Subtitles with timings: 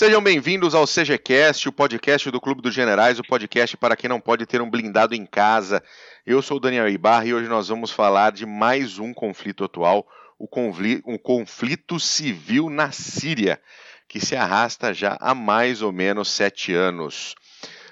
[0.00, 4.18] Sejam bem-vindos ao CGCast, o podcast do Clube dos Generais, o podcast para quem não
[4.18, 5.82] pode ter um blindado em casa.
[6.24, 10.08] Eu sou o Daniel Ibarra e hoje nós vamos falar de mais um conflito atual,
[10.38, 13.60] o conflito, um conflito civil na Síria,
[14.08, 17.34] que se arrasta já há mais ou menos sete anos.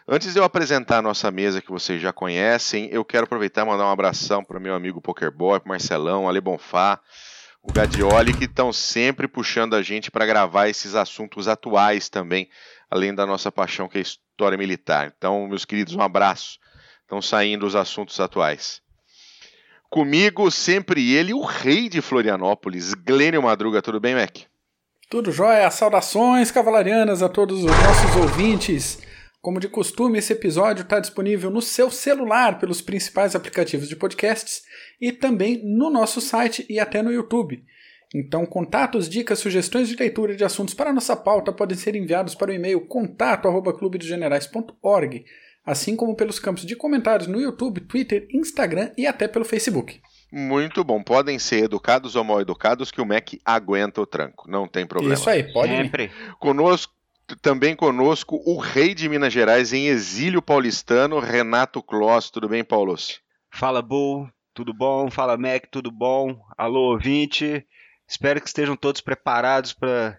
[0.09, 3.69] Antes de eu apresentar a nossa mesa que vocês já conhecem, eu quero aproveitar e
[3.69, 7.03] mandar um abração para meu amigo Pokerboy, Marcelão, Ale Bonfá,
[7.69, 12.49] o Gadioli, que estão sempre puxando a gente para gravar esses assuntos atuais também,
[12.91, 15.13] além da nossa paixão que é história militar.
[15.17, 16.59] Então, meus queridos, um abraço.
[17.03, 18.81] Estão saindo os assuntos atuais.
[19.91, 23.81] Comigo, sempre ele, o rei de Florianópolis, Glênio Madruga.
[23.81, 24.39] Tudo bem, Mac?
[25.09, 25.71] Tudo jóia.
[25.71, 28.99] Saudações cavalarianas a todos os nossos ouvintes.
[29.41, 34.63] Como de costume, esse episódio está disponível no seu celular pelos principais aplicativos de podcasts
[35.01, 37.65] e também no nosso site e até no YouTube.
[38.15, 42.51] Então, contatos, dicas, sugestões de leitura de assuntos para nossa pauta podem ser enviados para
[42.51, 45.25] o e-mail contato@clubedosgenerais.org,
[45.65, 50.01] assim como pelos campos de comentários no YouTube, Twitter, Instagram e até pelo Facebook.
[50.33, 51.01] Muito bom.
[51.03, 54.51] Podem ser educados ou mal educados que o Mac aguenta o tranco.
[54.51, 55.15] Não tem problema.
[55.15, 56.11] Isso aí, pode Sempre.
[56.39, 56.98] Conosco
[57.37, 62.31] também conosco o rei de Minas Gerais em exílio paulistano, Renato Kloss.
[62.31, 63.21] Tudo bem, Paulos?
[63.51, 64.29] Fala, Bull.
[64.55, 65.11] Tudo bom?
[65.11, 65.67] Fala, Mac.
[65.71, 66.41] Tudo bom?
[66.57, 67.67] Alô, ouvinte.
[68.09, 70.19] Espero que estejam todos preparados para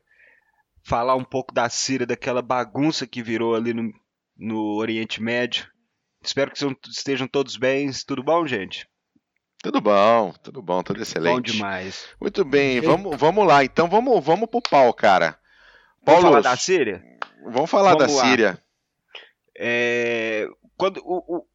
[0.84, 3.92] falar um pouco da Síria, daquela bagunça que virou ali no,
[4.38, 5.68] no Oriente Médio.
[6.22, 7.90] Espero que estejam todos bem.
[8.06, 8.88] Tudo bom, gente?
[9.62, 11.52] Tudo bom, tudo bom, tudo excelente.
[11.52, 12.08] Bom demais.
[12.20, 13.64] Muito bem, vamos, vamos lá.
[13.64, 15.39] Então vamos, vamos pro pau, cara.
[16.04, 17.04] Vamos falar da Síria?
[17.44, 18.30] Vamos falar vamos da lá.
[18.30, 18.64] Síria.
[19.58, 20.48] É,
[20.78, 21.46] quando, o, o,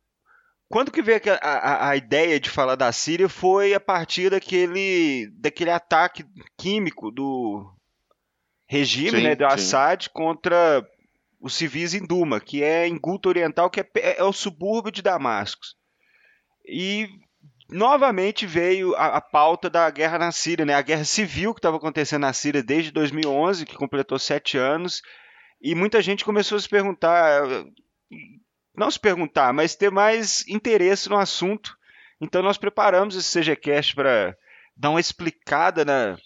[0.68, 5.30] quando que veio a, a, a, ideia de falar da Síria foi a partir daquele,
[5.34, 6.24] daquele ataque
[6.56, 7.72] químico do
[8.66, 10.86] regime, sim, né, do Assad contra
[11.40, 13.88] os civis em Duma, que é em Guta Oriental, que é,
[14.18, 15.62] é o subúrbio de Damasco.
[16.66, 17.08] E
[17.68, 20.74] novamente veio a, a, pauta da guerra na Síria, né?
[20.74, 25.02] A guerra civil que estava acontecendo na Síria desde 2011, que completou sete anos,
[25.60, 27.42] e muita gente começou a se perguntar,
[28.76, 31.76] não se perguntar, mas ter mais interesse no assunto.
[32.20, 34.36] Então nós preparamos esse CGCast para
[34.76, 36.16] dar uma explicada na,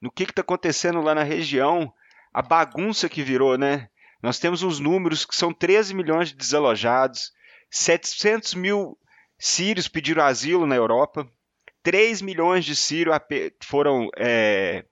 [0.00, 1.92] no que está acontecendo lá na região,
[2.32, 3.88] a bagunça que virou, né?
[4.22, 7.32] Nós temos uns números que são 13 milhões de desalojados,
[7.70, 8.98] 700 mil
[9.44, 11.28] sírios pediram asilo na Europa,
[11.82, 13.14] 3 milhões de sírios
[13.62, 14.08] foram.
[14.16, 14.86] É,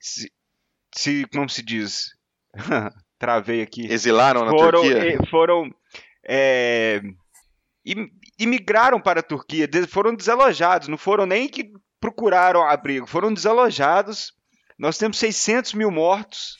[0.00, 0.32] se,
[0.94, 2.08] se, como se diz?
[3.18, 3.86] Travei aqui.
[3.90, 5.18] Exilaram na foram, Turquia?
[5.30, 5.70] Foram.
[6.26, 7.00] É,
[8.38, 14.32] imigraram para a Turquia, foram desalojados, não foram nem que procuraram abrigo, foram desalojados.
[14.76, 16.56] Nós temos 600 mil mortos,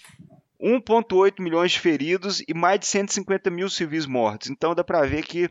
[0.63, 4.51] 1,8 milhões de feridos e mais de 150 mil civis mortos.
[4.51, 5.51] Então dá para ver que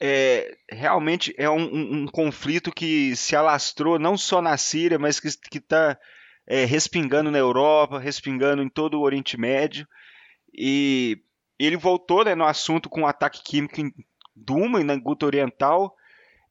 [0.00, 5.20] é, realmente é um, um, um, conflito que se alastrou não só na Síria, mas
[5.20, 5.98] que está
[6.46, 9.86] é, respingando na Europa, respingando em todo o Oriente Médio.
[10.52, 11.22] E
[11.58, 13.92] ele voltou né, no assunto com o um ataque químico em
[14.34, 15.94] Duma, na Guta Oriental.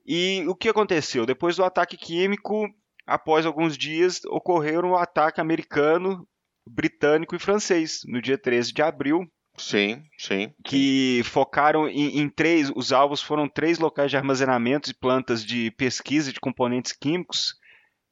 [0.05, 1.25] E o que aconteceu?
[1.25, 2.67] Depois do ataque químico,
[3.05, 6.27] após alguns dias, ocorreu um ataque americano,
[6.65, 10.53] britânico e francês, no dia 13 de abril, Sim, sim.
[10.63, 12.71] Que focaram em, em, três.
[12.75, 17.55] Os alvos foram três locais de armazenamento e plantas de pesquisa de componentes químicos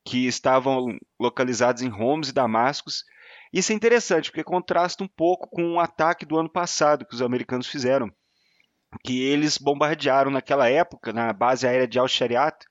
[0.06, 3.04] que estavam localizados em Homs e Damascus.
[3.52, 7.22] Isso é interessante porque contrasta um pouco com o ataque do ano passado que os
[7.22, 8.12] americanos fizeram,
[9.04, 12.66] que eles bombardearam naquela época na base aérea de Al-Shariat,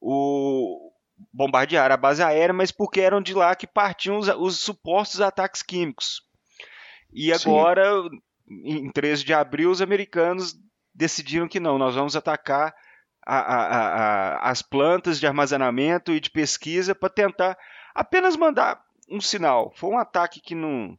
[0.00, 0.92] o
[1.32, 5.62] bombardearam a base aérea, mas porque eram de lá que partiam os, os supostos ataques
[5.62, 6.20] químicos.
[7.12, 8.20] E agora, Sim.
[8.64, 10.56] em 13 de abril, os americanos
[10.94, 12.74] decidiram que não, nós vamos atacar
[13.26, 17.56] a, a, a, as plantas de armazenamento e de pesquisa para tentar
[17.94, 19.72] apenas mandar um sinal.
[19.76, 20.98] Foi um ataque que não,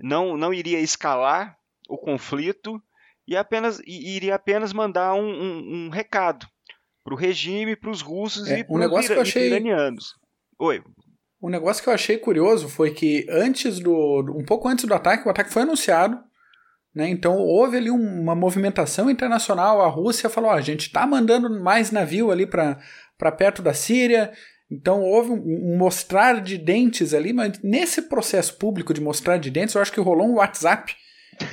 [0.00, 1.56] não, não iria escalar
[1.88, 2.80] o conflito
[3.26, 6.46] e apenas e iria apenas mandar um, um, um recado
[7.04, 9.48] para o regime, para os russos é, e para um os achei...
[9.48, 10.14] iranianos.
[10.58, 10.82] Oi.
[11.40, 14.34] Um negócio que eu achei curioso foi que antes do.
[14.36, 16.18] um pouco antes do ataque, o ataque foi anunciado.
[16.94, 17.08] Né?
[17.08, 19.80] Então houve ali uma movimentação internacional.
[19.80, 24.32] A Rússia falou: oh, a gente está mandando mais navio ali para perto da Síria.
[24.70, 29.74] Então houve um, mostrar de dentes ali, mas nesse processo público de mostrar de dentes,
[29.74, 30.94] eu acho que rolou um WhatsApp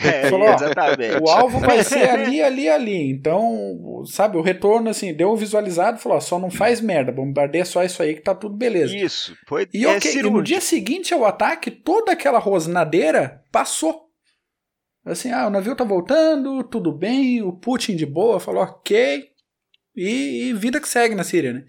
[0.03, 1.23] é, falou, exatamente.
[1.23, 3.11] o alvo vai ser ali, ali, ali.
[3.11, 7.65] Então, sabe, o retorno, assim, deu um visualizado falou: ó, só não faz merda, bombardeia
[7.65, 8.95] só isso aí que tá tudo beleza.
[8.95, 14.05] Isso, foi e, okay, e no dia seguinte ao ataque, toda aquela rosnadeira passou.
[15.05, 19.29] Assim, ah, o navio tá voltando, tudo bem, o Putin de boa falou ok,
[19.95, 21.63] e, e vida que segue na Síria, né?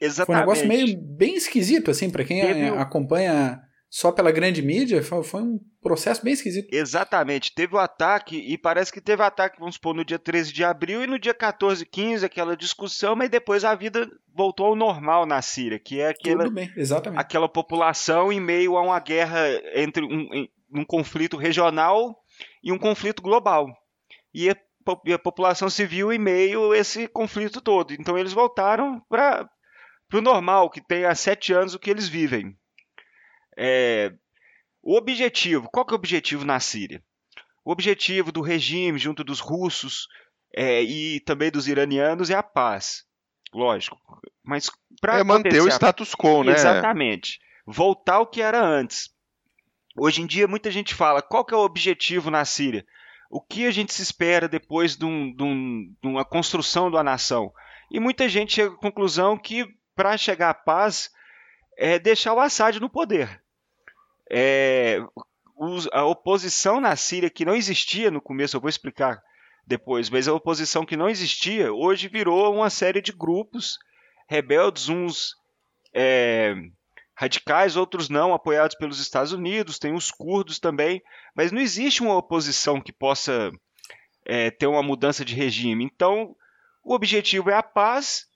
[0.00, 0.26] Exatamente.
[0.26, 3.60] Foi um negócio meio bem esquisito, assim, para quem Teve acompanha
[3.96, 6.70] só pela grande mídia, foi, um processo bem esquisito.
[6.70, 7.54] Exatamente.
[7.54, 11.02] Teve o ataque, e parece que teve ataque, vamos supor, no dia 13 de abril
[11.02, 15.40] e no dia 14, 15, aquela discussão, mas depois a vida voltou ao normal na
[15.40, 16.70] Síria, que é aquela, bem,
[17.16, 19.40] aquela população em meio a uma guerra
[19.74, 22.18] entre um, um conflito regional
[22.62, 23.66] e um conflito global.
[24.34, 24.56] E a,
[25.06, 27.94] e a população civil em meio a esse conflito todo.
[27.94, 29.48] Então eles voltaram para
[30.12, 32.54] o normal, que tem há sete anos o que eles vivem.
[33.56, 34.12] É,
[34.82, 37.02] o objetivo, qual que é o objetivo na Síria?
[37.64, 40.06] O objetivo do regime, junto dos russos
[40.54, 43.04] é, e também dos iranianos, é a paz.
[43.52, 43.98] Lógico.
[44.44, 44.70] Mas
[45.00, 46.52] para É manter o status quo, né?
[46.52, 47.40] Exatamente.
[47.66, 49.10] Voltar ao que era antes.
[49.98, 52.86] Hoje em dia, muita gente fala: qual que é o objetivo na Síria?
[53.30, 57.02] O que a gente se espera depois de, um- de um- de uma construção uma
[57.02, 57.52] nação?
[57.90, 59.66] E muita gente chega à conclusão que,
[59.96, 61.10] para chegar à paz,
[61.76, 63.42] é deixar o Assad no poder.
[64.30, 64.98] É,
[65.92, 69.22] a oposição na Síria, que não existia no começo, eu vou explicar
[69.66, 73.78] depois, mas a oposição que não existia, hoje virou uma série de grupos
[74.28, 75.34] rebeldes, uns
[75.94, 76.54] é,
[77.16, 81.02] radicais, outros não, apoiados pelos Estados Unidos, tem os curdos também,
[81.34, 83.50] mas não existe uma oposição que possa
[84.24, 85.84] é, ter uma mudança de regime.
[85.84, 86.36] Então,
[86.84, 88.26] o objetivo é a paz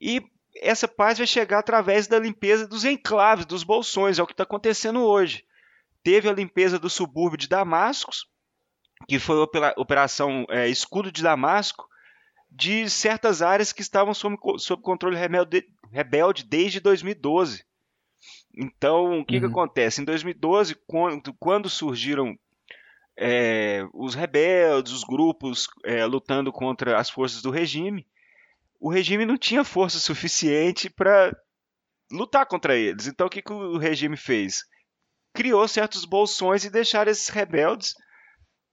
[0.00, 0.22] e
[0.60, 4.42] essa paz vai chegar através da limpeza dos enclaves, dos bolsões, é o que está
[4.44, 5.44] acontecendo hoje.
[6.02, 8.12] Teve a limpeza do subúrbio de Damasco,
[9.08, 11.86] que foi a opera- operação é, Escudo de Damasco,
[12.50, 17.64] de certas áreas que estavam sob, sob controle rebelde, rebelde desde 2012.
[18.56, 19.50] Então, o que, que Uhum.
[19.50, 20.00] acontece?
[20.00, 22.38] Em 2012, quando, quando surgiram
[23.18, 28.06] é, os rebeldes, os grupos é, lutando contra as forças do regime,
[28.80, 31.36] o regime não tinha força suficiente para
[32.10, 33.06] lutar contra eles.
[33.06, 34.64] Então, o que, que o regime fez?
[35.34, 37.94] Criou certos bolsões e deixaram esses rebeldes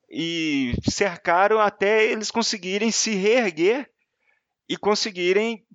[0.09, 3.89] e cercaram até eles conseguirem se reerguer
[4.69, 5.65] e conseguirem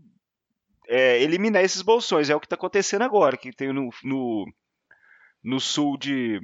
[0.86, 2.30] é, eliminar esses bolsões.
[2.30, 4.46] É o que está acontecendo agora, que tem no, no,
[5.42, 6.40] no sul de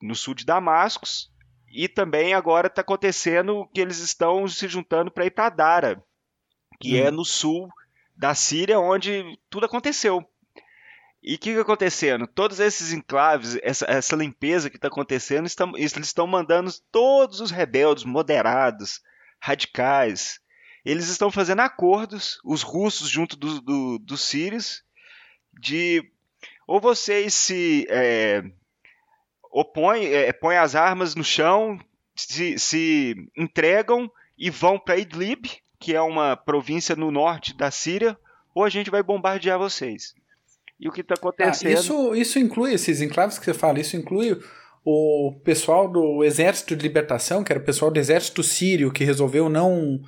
[0.00, 1.30] no sul de Damascus
[1.72, 6.04] e também agora está acontecendo que eles estão se juntando para ir para Dara,
[6.82, 7.06] que Hum.
[7.06, 7.68] é no sul
[8.16, 10.26] da Síria, onde tudo aconteceu.
[11.22, 12.26] E o que está acontecendo?
[12.26, 17.52] Todos esses enclaves, essa, essa limpeza que está acontecendo, estão, eles estão mandando todos os
[17.52, 19.00] rebeldes moderados,
[19.40, 20.40] radicais.
[20.84, 24.82] Eles estão fazendo acordos, os russos junto do- do- dos sírios,
[25.52, 26.02] de
[26.66, 28.42] ou vocês se é,
[29.52, 31.78] opõem, é, põem as armas no chão,
[32.16, 35.46] se, se entregam e vão para Idlib,
[35.82, 38.16] que é uma província no norte da Síria,
[38.54, 40.14] ou a gente vai bombardear vocês.
[40.78, 41.72] E o que está Ah, acontecendo?
[41.72, 44.40] isso, isso inclui, esses enclaves que você fala, isso inclui
[44.84, 49.48] o pessoal do Exército de Libertação, que era o pessoal do Exército Sírio, que resolveu
[49.48, 50.00] não,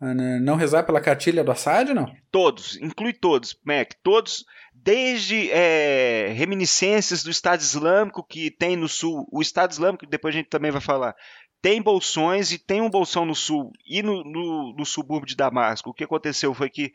[0.00, 2.12] ah, né, não rezar pela cartilha do Assad, não?
[2.30, 9.26] Todos, inclui todos, Mac, todos, desde é, reminiscências do Estado Islâmico que tem no sul,
[9.30, 11.14] o Estado Islâmico, depois a gente também vai falar,
[11.62, 15.88] tem bolsões e tem um bolsão no sul e no, no, no subúrbio de Damasco.
[15.90, 16.92] O que aconteceu foi que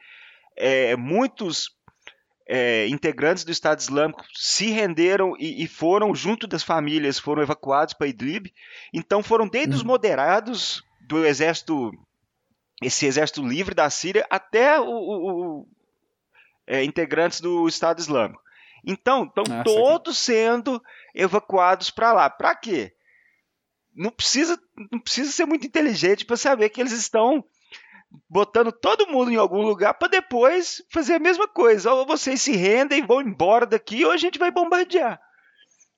[0.55, 1.71] é, muitos
[2.45, 7.93] é, integrantes do Estado Islâmico se renderam e, e foram, junto das famílias, foram evacuados
[7.93, 8.53] para Idlib.
[8.93, 9.87] Então foram desde os Uhum.
[9.87, 11.91] moderados do exército,
[12.83, 15.67] esse exército livre da Síria, até o, o- o-
[16.67, 18.41] é, integrantes do Estado Islâmico.
[18.85, 20.81] Então, estão todos sendo
[21.15, 22.29] evacuados para lá.
[22.29, 22.93] Para quê?
[23.97, 24.59] Não precisa,
[24.91, 27.43] não precisa ser muito inteligente para saber que eles estão
[28.29, 31.91] botando todo mundo em algum lugar para depois fazer a mesma coisa.
[31.91, 35.19] Ou vocês se rendem, vão embora daqui, ou a gente vai bombardear.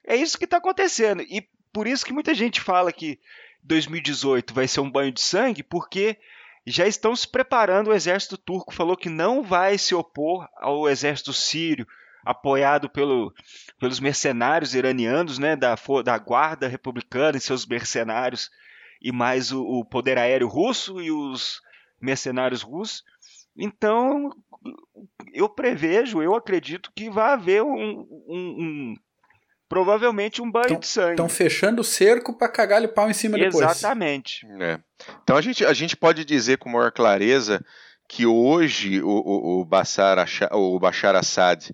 [0.05, 1.21] É isso que está acontecendo.
[1.23, 3.19] E por isso que muita gente fala que
[3.63, 6.17] 2018 vai ser um banho de sangue, porque
[6.65, 7.89] já estão se preparando.
[7.89, 11.85] O exército turco falou que não vai se opor ao exército sírio,
[12.25, 13.33] apoiado pelo,
[13.79, 18.49] pelos mercenários iranianos, né, da, da guarda republicana e seus mercenários,
[19.01, 21.61] e mais o, o poder aéreo russo e os
[22.01, 23.03] mercenários russos.
[23.57, 24.29] Então,
[25.33, 28.95] eu prevejo, eu acredito que vai haver um, um- um-
[29.67, 31.11] provavelmente um banho de sangue.
[31.11, 33.63] Estão fechando o cerco para cagar-lhe pau em cima depois.
[33.69, 34.45] Exatamente.
[34.61, 34.79] É.
[35.23, 37.63] Então a gente, a gente pode dizer com maior clareza
[38.07, 40.17] que hoje o, o, o, Bashar,
[40.51, 41.69] o Bashar Assad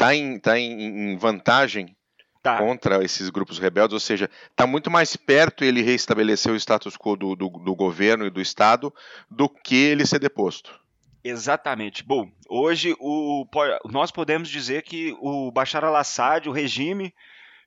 [0.00, 1.94] está em, tá em, em vantagem
[2.42, 2.56] tá.
[2.56, 7.16] contra esses grupos rebeldes, ou seja, está muito mais perto ele reestabelecer o status quo
[7.16, 8.92] do, do, do governo e do Estado
[9.30, 10.80] do que ele ser deposto.
[11.22, 12.02] Exatamente.
[12.02, 13.46] Bom, hoje o,
[13.90, 17.14] nós podemos dizer que o Bashar al-Assad, o regime,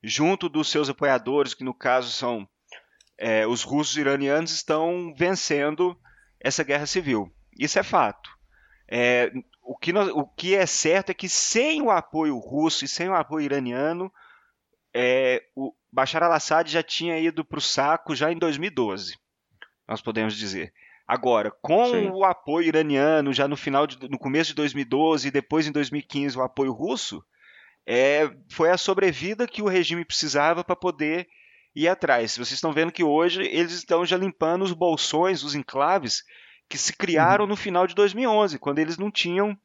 [0.02, 2.48] junto dos seus apoiadores, que no caso são
[3.16, 5.96] é, os russos iranianos, estão vencendo
[6.40, 7.32] essa guerra civil.
[7.56, 8.33] Isso é fato.
[8.88, 12.88] É, o, que nós, o que é certo é que sem o apoio russo e
[12.88, 14.12] sem o apoio iraniano,
[14.94, 19.18] é, o Bashar al-Assad já tinha ido para o saco já em 2012,
[19.88, 20.74] nós podemos dizer.
[21.08, 22.10] Agora, com Sim.
[22.10, 26.38] o apoio iraniano, já no final, de, no começo de 2012 e depois em 2015
[26.38, 27.24] o apoio russo,
[27.86, 31.28] é, foi a sobrevida que o regime precisava para poder
[31.76, 32.34] ir atrás.
[32.38, 36.24] Vocês estão vendo que hoje eles estão já limpando os bolsões, os enclaves
[36.74, 37.52] que se criaram uhum.
[37.52, 39.56] no final de 2011, quando eles não tinham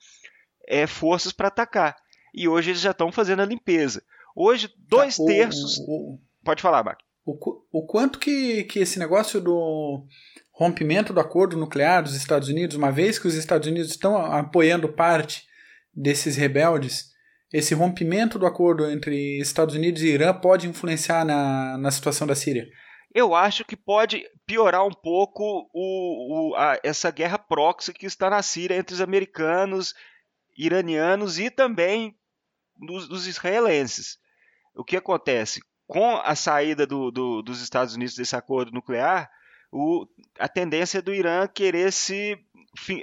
[0.67, 1.97] é, forças para atacar.
[2.35, 4.03] E hoje eles já estão fazendo a limpeza.
[4.37, 5.79] Hoje, dois tá, o, terços.
[5.89, 7.01] O, Pode falar, Mark.
[7.25, 7.39] O,
[7.73, 10.05] o quanto que, que esse negócio do
[10.53, 14.93] rompimento do acordo nuclear dos Estados Unidos, uma vez que os Estados Unidos estão apoiando
[14.93, 15.47] parte
[15.95, 17.07] desses rebeldes,
[17.51, 22.35] esse rompimento do acordo entre Estados Unidos e Irã pode influenciar na, na situação da
[22.35, 22.69] Síria?
[23.15, 28.29] Eu acho que pode piorar um pouco o, o, a, essa guerra proxy que está
[28.29, 29.95] na Síria entre os americanos,
[30.57, 32.17] iranianos e também
[32.77, 34.19] dos, dos israelenses.
[34.75, 35.61] O que acontece?
[35.87, 39.31] Com a saída do, do, dos Estados Unidos desse acordo nuclear,
[39.73, 40.07] o,
[40.39, 42.39] a tendência do Irã querer se,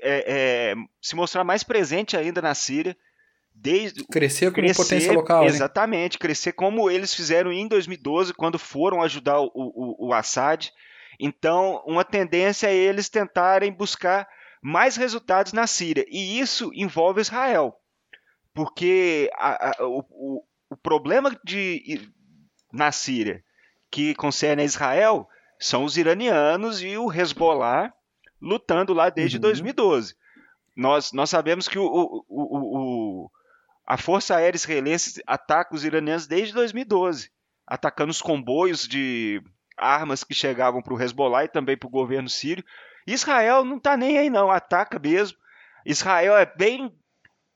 [0.02, 2.96] é, é, se mostrar mais presente ainda na Síria.
[3.58, 5.42] Desde, crescer como crescer, potência local.
[5.42, 5.48] Né?
[5.48, 6.20] Exatamente, né?
[6.20, 10.72] crescer como eles fizeram em 2012, quando foram ajudar o, o, o Assad.
[11.20, 14.28] Então, uma tendência é eles tentarem buscar
[14.62, 16.06] mais resultados na Síria.
[16.10, 17.80] E isso envolve Israel.
[18.54, 22.02] Porque a, a, o, o, problema de,
[22.72, 23.44] na Síria
[23.92, 25.28] que concerne a Israel
[25.60, 27.94] são os iranianos e o Hezbollah
[28.42, 29.42] lutando lá desde uhum.
[29.42, 30.16] 2012.
[30.76, 32.65] Nós, nós sabemos que o, o, o,
[33.86, 37.30] a Força Aérea Israelense ataca os iranianos desde 2012,
[37.68, 39.42] atacando os comboios de
[39.78, 42.64] armas que chegavam para o Hezbollah e também para o governo sírio.
[43.06, 45.38] Israel não está nem aí, não, ataca mesmo.
[45.86, 46.92] Israel é bem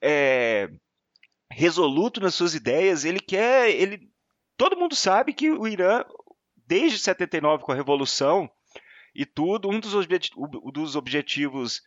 [0.02, 0.70] é,
[1.50, 3.70] resoluto nas suas ideias, ele quer.
[3.72, 4.08] Ele,
[4.56, 6.04] todo mundo sabe que o Irã
[6.68, 8.48] desde 79 com a Revolução
[9.16, 10.32] e tudo, um dos, objet
[10.72, 11.82] dos objetivos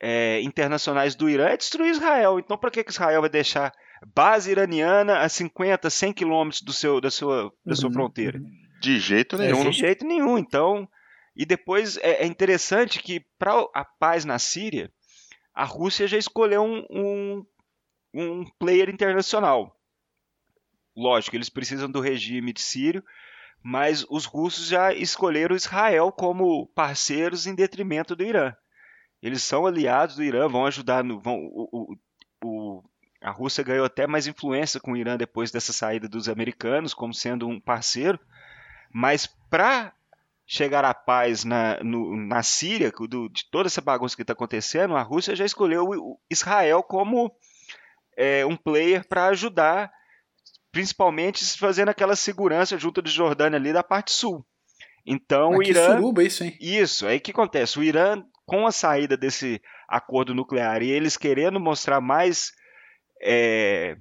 [0.00, 2.38] é, internacionais do Irã é destruir Israel.
[2.38, 3.72] Então, para que, que Israel vai deixar
[4.14, 7.94] base iraniana a 50, 100 quilômetros do seu, da, sua, da sua uhum.
[7.94, 8.40] fronteira?
[8.80, 9.62] De jeito é, nenhum.
[9.62, 10.38] É, de jeito nenhum.
[10.38, 10.88] Então,
[11.34, 14.90] e depois é, é interessante que para a paz na Síria,
[15.54, 17.46] a Rússia já escolheu um, um,
[18.14, 19.76] um player internacional.
[20.96, 23.04] Lógico, eles precisam do regime de sírio,
[23.62, 28.52] mas os russos já escolheram Israel como parceiros em detrimento do Irã.
[29.22, 31.18] Eles são aliados do Irã, vão ajudar no.
[31.18, 31.96] Vão, o, o,
[32.44, 32.84] o,
[33.20, 37.12] a Rússia ganhou até mais influência com o Irã depois dessa saída dos americanos, como
[37.12, 38.18] sendo um parceiro.
[38.92, 39.92] Mas para
[40.46, 44.96] chegar à paz na, no, na Síria, do, de toda essa bagunça que está acontecendo,
[44.96, 47.30] a Rússia já escolheu Israel como
[48.16, 49.92] é, um player para ajudar
[50.72, 54.44] principalmente fazendo aquela segurança junto de Jordânia ali da parte sul.
[55.04, 55.96] Então o Irã.
[55.96, 56.56] Suruba, isso, hein?
[56.60, 57.78] Isso, aí que acontece?
[57.78, 62.50] O Irã, com a saída desse acordo nuclear e eles querendo mostrar mais.
[63.22, 63.94] É,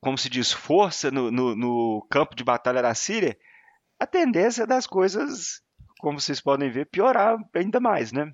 [0.00, 3.38] como se diz, força no, no, no campo de batalha da Síria,
[3.98, 5.62] a tendência das coisas,
[5.98, 8.30] como vocês podem ver, piorar ainda mais, né?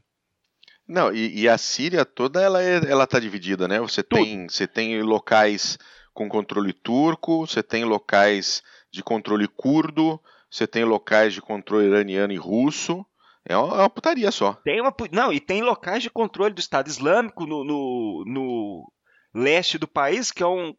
[0.88, 3.78] Não, e, e a Síria toda ela é, ela está dividida, né?
[3.78, 5.78] Você tem, você tem locais
[6.12, 10.20] com controle turco, você tem locais de controle curdo,
[10.50, 13.06] você tem locais de controle iraniano e russo.
[13.44, 14.54] É uma, é uma putaria só.
[14.64, 18.92] Tem uma, não, e tem locais de controle do Estado Islâmico no, no, no
[19.34, 20.74] leste do país, que é um.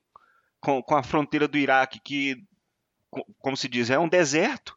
[0.59, 2.43] Com, com a fronteira do Iraque, que,
[3.39, 4.75] como se diz, é um deserto.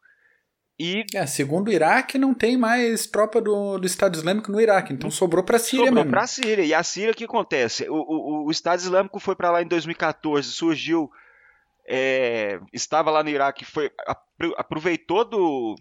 [0.79, 1.05] E...
[1.13, 5.11] É, segundo o Iraque, não tem mais tropa do, do Estado Islâmico no Iraque, então
[5.11, 6.11] sobrou para a Síria sobrou mesmo.
[6.11, 6.65] para a Síria.
[6.65, 7.87] E a Síria, o que acontece?
[7.87, 11.09] O, o, o Estado Islâmico foi para lá em 2014, surgiu,
[11.87, 13.91] é, estava lá no Iraque, foi,
[14.57, 15.75] aproveitou do,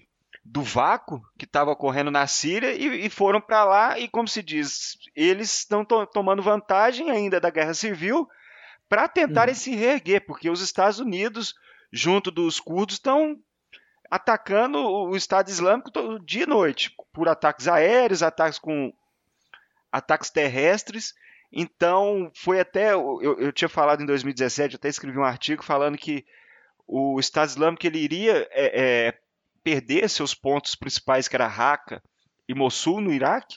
[0.45, 4.43] do vácuo que estava ocorrendo na Síria e, e foram para lá e, como se
[4.43, 8.29] diz, eles estão to tomando vantagem ainda da guerra civil
[8.89, 9.61] para tentarem uhum.
[9.61, 11.55] se reerguer, porque os Estados Unidos,
[11.91, 13.39] junto dos curdos, estão
[14.11, 18.93] atacando o Estado Islâmico dia e noite, por ataques aéreos, ataques com
[19.91, 21.15] ataques terrestres.
[21.51, 22.93] Então, foi até.
[22.93, 26.27] Eu, eu tinha falado em 2017, até escrevi um artigo falando que
[26.87, 29.15] o Estado Islâmico ele iria é, é,
[29.65, 32.03] perder seus pontos principais, que era Raqqa
[32.47, 33.57] e Mossul, no Iraque,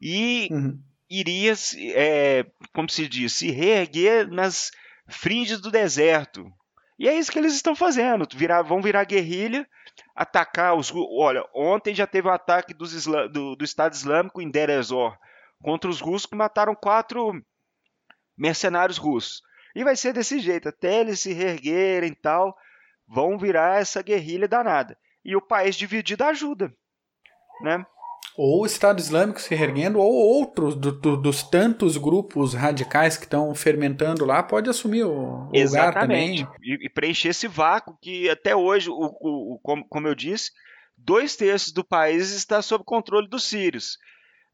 [0.00, 0.80] e uhum.
[1.10, 1.52] iria,
[1.94, 4.70] é, como se diz, se reerguer nas
[5.08, 6.50] fringes do deserto.
[6.98, 8.26] E é isso que eles estão fazendo.
[8.34, 9.66] Virar, vão virar guerrilha,
[10.14, 10.92] atacar os.
[10.94, 15.18] Olha, ontem já teve o um ataque dos do, do, Estado Islâmico em Deir ez-Zor
[15.62, 17.42] contra os russos que mataram quatro
[18.36, 19.42] mercenários russos.
[19.74, 22.56] E vai ser desse jeito, até eles se reerguerem e tal,
[23.06, 24.96] vão virar essa guerrilha danada.
[25.24, 26.72] E o país dividido ajuda,
[27.62, 27.84] né?
[28.36, 33.24] Ou o Estado Islâmico se reerguendo, ou outros do, do, dos tantos grupos radicais que
[33.24, 36.46] estão fermentando lá, pode assumir o, o lugar também.
[36.62, 40.52] E, e, preencher esse vácuo que até hoje, o, o, o como, como eu disse,
[40.96, 43.98] dois terços do país está sob controle dos sírios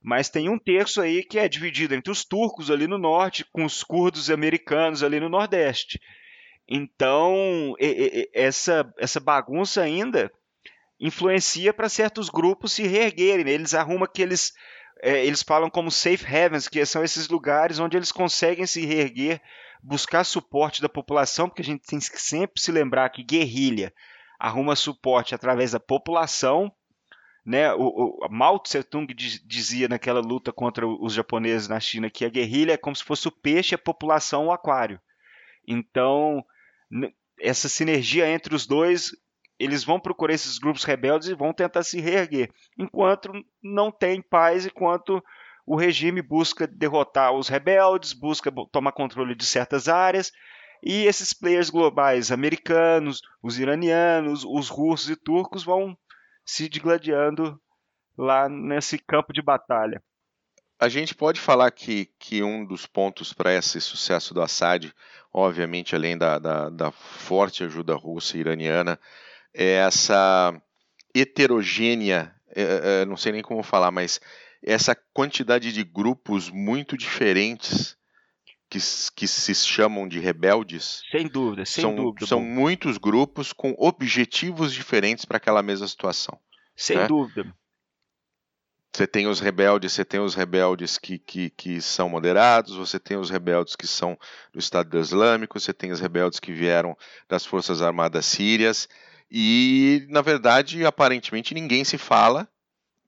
[0.06, 3.64] mas tem um terço aí que é dividido entre os turcos ali no norte, com
[3.64, 6.00] os curdos americanos ali no nordeste.
[6.68, 7.75] Então,
[8.32, 10.30] essa, essa bagunça ainda
[10.99, 13.45] influencia para certos grupos se reerguerem.
[13.45, 13.53] Né?
[13.53, 14.53] Eles arrumam aqueles.
[15.03, 19.43] É, eles falam como safe havens, que são esses lugares onde eles conseguem se reerguer,
[19.83, 23.93] buscar suporte da população, porque a gente tem que sempre se lembrar que guerrilha
[24.38, 26.73] arruma suporte através da população
[27.47, 32.25] né, o, o Mao Tse Tung dizia naquela luta contra os japoneses na China que
[32.25, 35.00] a guerrilha é como se fosse o peixe a população o aquário.
[35.65, 36.45] Então,
[37.38, 39.12] essa sinergia entre os dois,
[39.59, 43.33] eles vão procurar esses grupos rebeldes e vão tentar se reerguer, enquanto
[43.63, 45.23] não tem paz, enquanto
[45.67, 50.31] o regime busca derrotar os rebeldes, busca tomar controle de certas áreas,
[50.83, 55.97] e esses players globais americanos, os iranianos, os russos e turcos vão
[56.45, 57.61] se digladiando
[58.17, 60.03] lá nesse campo de batalha.
[60.79, 64.93] A gente pode falar que, que um dos pontos para esse sucesso do Assad,
[65.33, 69.01] obviamente, além da, da, da forte ajuda russa e iraniana,
[69.57, 70.61] essa
[71.14, 74.21] heterogênea, é, é, não sei nem como falar, mas
[74.62, 77.97] essa quantidade de grupos muito diferentes
[78.69, 78.79] que,
[79.14, 81.03] que se chamam de rebeldes.
[81.11, 82.27] Sem dúvida, sem são, dúvida.
[82.27, 82.47] São bom.
[82.47, 86.38] muitos grupos com objetivos diferentes para aquela mesma situação.
[86.75, 87.07] Sem né?
[87.07, 87.55] dúvida.
[88.92, 93.19] Você tem os rebeldes, você tem os rebeldes que, que, que são moderados, você tem
[93.19, 94.19] os rebeldes que são
[94.53, 96.97] do Estado Islâmico, você tem os rebeldes que vieram
[97.29, 98.88] das Forças Armadas Sírias,
[99.31, 102.49] e, na verdade, aparentemente ninguém se fala.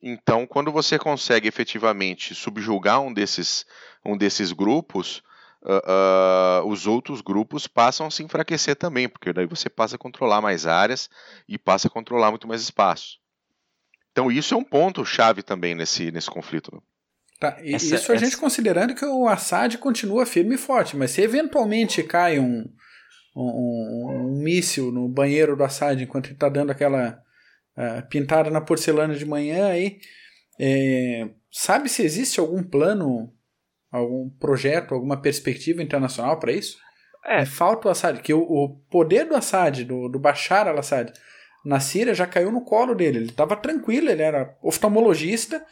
[0.03, 3.67] Então, quando você consegue efetivamente subjugar um desses,
[4.05, 5.23] um desses grupos,
[5.63, 9.99] uh, uh, os outros grupos passam a se enfraquecer também, porque daí você passa a
[9.99, 11.11] controlar mais áreas
[11.49, 13.19] e passa a controlar muito mais espaço.
[14.13, 16.83] Então isso é um ponto chave também nesse, nesse conflito.
[17.39, 18.17] Tá, essa, isso a essa...
[18.17, 22.65] gente considerando que o Assad continua firme e forte, mas se eventualmente cai um,
[23.42, 27.22] um, um míssil no banheiro do Assad enquanto ele está dando aquela
[27.77, 29.98] uh, pintada na porcelana de manhã aí,
[30.61, 33.33] é, sabe se existe algum plano
[33.90, 36.79] algum projeto, alguma perspectiva internacional para isso?
[37.24, 37.42] É.
[37.42, 37.46] é.
[37.46, 41.12] Falta o Assad, que o, o poder do Assad, do, do Bashar al-Assad,
[41.64, 43.18] na Síria já caiu no colo dele.
[43.18, 45.64] Ele estava tranquilo, ele era oftalmologista,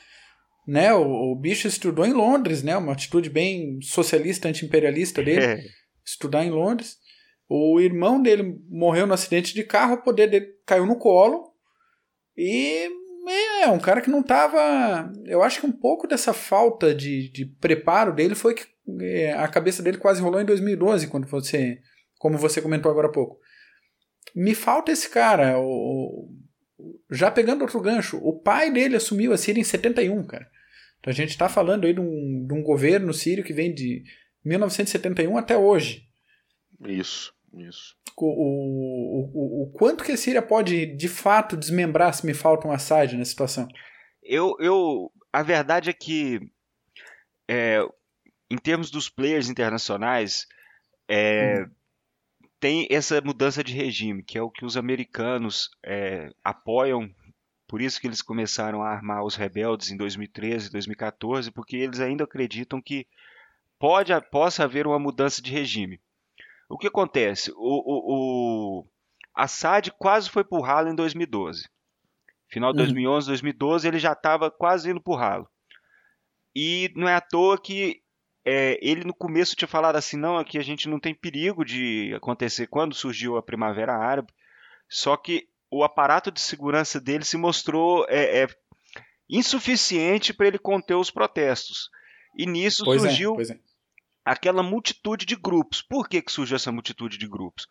[0.67, 0.93] né?
[0.93, 2.77] O, o, bicho estudou em Londres, né?
[2.77, 5.61] Uma atitude bem socialista, anti-imperialista dele, é.
[6.05, 6.99] estudar em Londres.
[7.49, 11.53] O irmão dele morreu no acidente de carro, o poder dele caiu no colo
[12.37, 12.91] e
[13.63, 15.11] é, um cara que não tava.
[15.25, 18.67] Eu acho que um pouco dessa falta de, de preparo dele foi que
[19.01, 21.81] é, a cabeça dele quase rolou em 2012, quando você.
[22.19, 23.39] Como você comentou agora há pouco.
[24.35, 25.59] Me falta esse cara.
[25.59, 26.31] O,
[27.11, 30.49] já pegando outro gancho, o pai dele assumiu a Síria em 71, cara.
[31.01, 34.03] Então a gente está falando aí de um, de um governo sírio que vem de
[34.45, 36.07] 1971 até hoje.
[36.87, 37.36] Isso.
[37.57, 37.97] Isso.
[38.17, 42.69] O, o, o, o, quanto que a Síria pode de fato desmembrar se me falta
[42.69, 43.67] um Assad na situação?
[44.23, 46.41] Eu, eu, a verdade é que,
[47.49, 47.81] é,
[48.51, 50.47] em termos dos players internacionais,
[51.09, 51.71] é, hum.
[52.61, 57.11] tem essa mudança de regime, que é o que os americanos é, apoiam.
[57.69, 62.25] Por isso que eles começaram a armar os rebeldes em 2013, 2014, porque eles ainda
[62.25, 63.07] acreditam que
[63.79, 66.01] pode, possa haver uma mudança de regime.
[66.69, 67.53] O que acontece?
[67.53, 68.87] O, o, o
[69.35, 71.69] Assad quase foi pro ralo em 2012.
[72.49, 73.31] Final de 2011, uhum.
[73.31, 75.49] 2012, ele já estava quase indo pro ralo.
[76.55, 78.01] E não é à toa que
[78.45, 82.15] é, ele no começo tinha falado assim, não, aqui a gente não tem perigo de
[82.15, 84.33] acontecer quando surgiu a Primavera Árabe.
[84.89, 88.47] Só que o aparato de segurança dele se mostrou é, é,
[89.29, 91.91] insuficiente para ele conter os protestos.
[92.39, 93.59] E nisso pois é, surgiu é,
[94.33, 95.81] aquela multitude de grupos.
[95.81, 97.67] Por que, que surgiu essa multitude de grupos?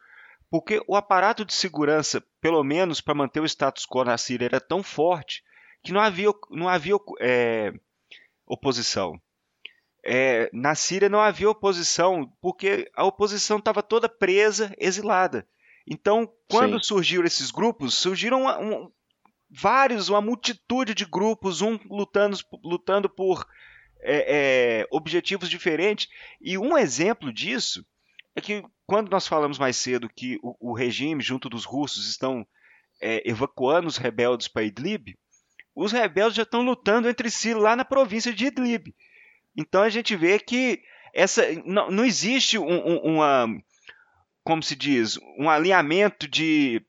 [0.50, 4.62] porque o aparato de segurança, pelo menos para manter o status quo na Síria, era
[4.62, 5.44] tão forte
[5.84, 7.74] que não havia, não havia é,
[8.46, 9.20] oposição.
[10.04, 15.48] É, na Síria não havia oposição porque a oposição estava toda presa, exilada.
[15.88, 16.88] Então, quando Sim.
[16.88, 18.92] surgiram esses grupos, surgiram uma, um,
[19.50, 23.46] vários, uma multitude de grupos, um lutando, lutando por
[24.06, 26.08] é, é, objetivos diferentes.
[26.40, 27.86] E um exemplo disso
[28.36, 32.46] é que quando nós falamos mais cedo que o, o regime, junto dos russos, estão
[33.02, 35.18] é, evacuando os rebeldes para Idlib,
[35.76, 38.94] os rebeldes já estão lutando entre si lá na província de Idlib.
[39.58, 40.82] Então a gente vê que
[41.14, 43.48] essa não, não existe um, um, uma,
[44.44, 46.86] como se diz, um alinhamento de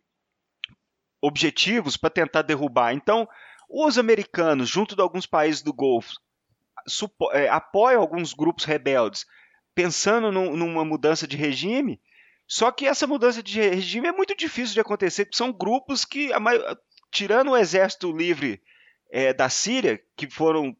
[1.20, 2.92] objetivos para tentar derrubar.
[2.92, 3.28] Então,
[3.68, 6.14] os americanos, junto de alguns países do Golfo,
[7.32, 9.26] é, apoiam alguns grupos rebeldes,
[9.74, 12.00] pensando num, numa mudança de regime.
[12.46, 16.30] Só que essa mudança de regime é muito difícil de acontecer, porque são grupos que,
[17.10, 18.62] tirando o exército livre
[19.10, 20.76] é, da Síria, que foram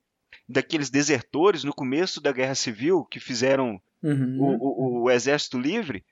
[0.48, 4.38] daqueles desertores no começo da Guerra Civil, que fizeram uhum.
[4.40, 6.04] o, o, o, exército livre,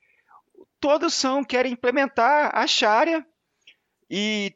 [0.81, 3.25] todos são querem implementar a Sharia
[4.11, 4.55] e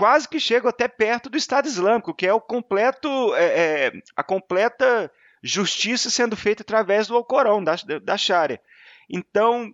[0.00, 4.22] quase que chegam até perto do Estado Islâmico, que é o completo é, é, a
[4.22, 8.62] completa justiça sendo feita através do Alcorão, da, da Sharia.
[9.10, 9.70] Então,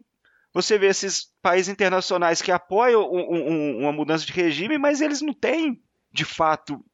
[0.52, 5.22] você vê esses países internacionais que apoiam um, um, uma mudança de regime, mas eles
[5.22, 5.80] não têm,
[6.12, 6.84] de fato,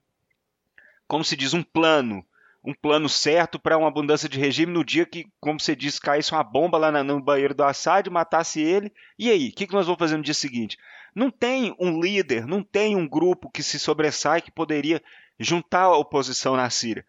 [1.09, 2.23] como se diz, um plano,
[2.63, 6.33] um plano certo para uma mudança de regime no dia que, como você disse, caísse
[6.33, 8.93] uma bomba lá no banheiro do Assad, matasse ele.
[9.19, 10.77] E aí, o que nós vamos fazer no dia seguinte?
[11.15, 15.03] Não tem um líder, não tem um grupo que se sobressai que poderia
[15.39, 17.05] juntar a oposição na Síria.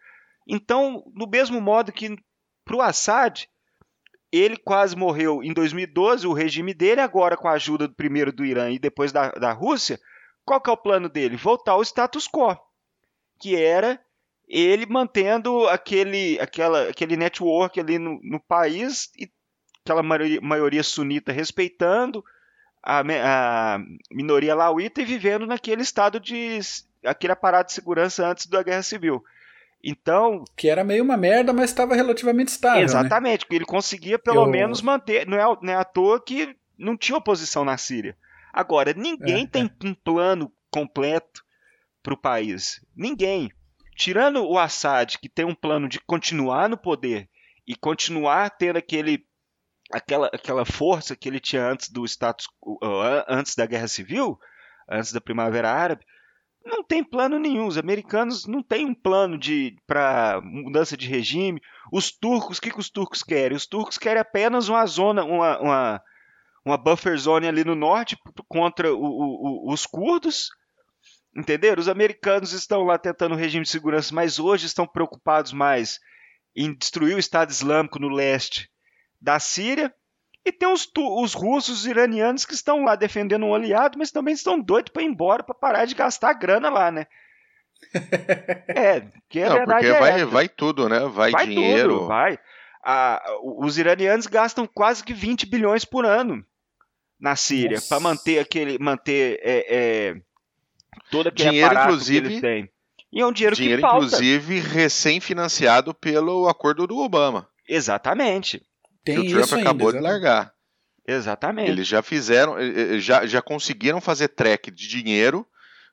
[0.46, 2.16] Então, do mesmo modo que
[2.64, 3.48] para o Assad,
[4.30, 8.70] ele quase morreu em 2012, o regime dele, agora com a ajuda primeiro do Irã
[8.70, 9.98] e depois da, da Rússia,
[10.44, 11.36] qual que é o plano dele?
[11.36, 12.56] Voltar ao status quo,
[13.38, 14.00] que era
[14.46, 19.30] ele mantendo aquele, aquela, aquele network ali no, no país e
[19.82, 22.24] aquela maioria, maioria sunita respeitando
[22.84, 23.78] a, a,
[24.10, 26.58] minoria lauíta e vivendo naquele estado de
[27.04, 29.24] aquele aparato de segurança antes da guerra civil.
[29.82, 30.44] Então.
[30.56, 32.78] Que era meio uma merda, mas estava relativamente estável.
[32.78, 32.84] Né?
[32.84, 33.56] Exatamente, né?
[33.56, 34.46] ele conseguia pelo Eu...
[34.46, 35.26] menos manter.
[35.26, 38.16] Não é, não é à toa que não tinha oposição na Síria.
[38.52, 39.86] Agora, ninguém é, tem é.
[39.86, 41.44] um plano completo
[42.02, 42.84] para o país.
[42.94, 43.50] Ninguém.
[43.96, 47.28] Tirando o Assad, que tem um plano de continuar no poder
[47.66, 49.24] e continuar tendo aquele,
[49.92, 52.46] aquela, aquela força que ele tinha antes do status
[53.28, 54.38] antes da guerra civil,
[54.88, 56.04] antes da primavera árabe,
[56.64, 57.66] não tem plano nenhum.
[57.66, 61.60] Os americanos não têm um plano de para mudança de regime.
[61.92, 63.56] Os turcos, o que, que os turcos querem?
[63.56, 66.02] Os turcos querem apenas uma zona, uma, uma,
[66.64, 68.16] uma buffer zone ali no norte
[68.48, 70.48] contra o, o, os curdos.
[71.36, 71.80] Entenderam?
[71.80, 75.98] Os americanos estão lá tentando um regime de segurança, mas hoje estão preocupados mais
[76.56, 78.70] em destruir o Estado Islâmico no leste
[79.24, 79.92] da Síria
[80.44, 84.34] e tem os, os russos, os iranianos que estão lá defendendo um aliado, mas também
[84.34, 87.06] estão doidos para ir embora, para parar de gastar grana lá, né?
[88.68, 91.00] é, que a Não, verdade porque é vai, vai tudo, né?
[91.08, 91.94] Vai, vai dinheiro.
[91.94, 92.38] Tudo, vai.
[92.84, 96.44] Ah, os iranianos gastam quase que 20 bilhões por ano
[97.18, 100.16] na Síria para manter aquele manter é, é,
[101.10, 102.70] todo aquele dinheiro inclusive que eles têm.
[103.10, 104.04] E é um dinheiro, dinheiro que falta.
[104.04, 107.48] inclusive recém-financiado pelo acordo do Obama.
[107.66, 108.62] Exatamente.
[109.04, 110.54] Tem que o Trump acabou ainda, de largar.
[111.06, 111.70] Exatamente.
[111.70, 112.56] Eles já fizeram,
[112.98, 115.46] já, já conseguiram fazer track de dinheiro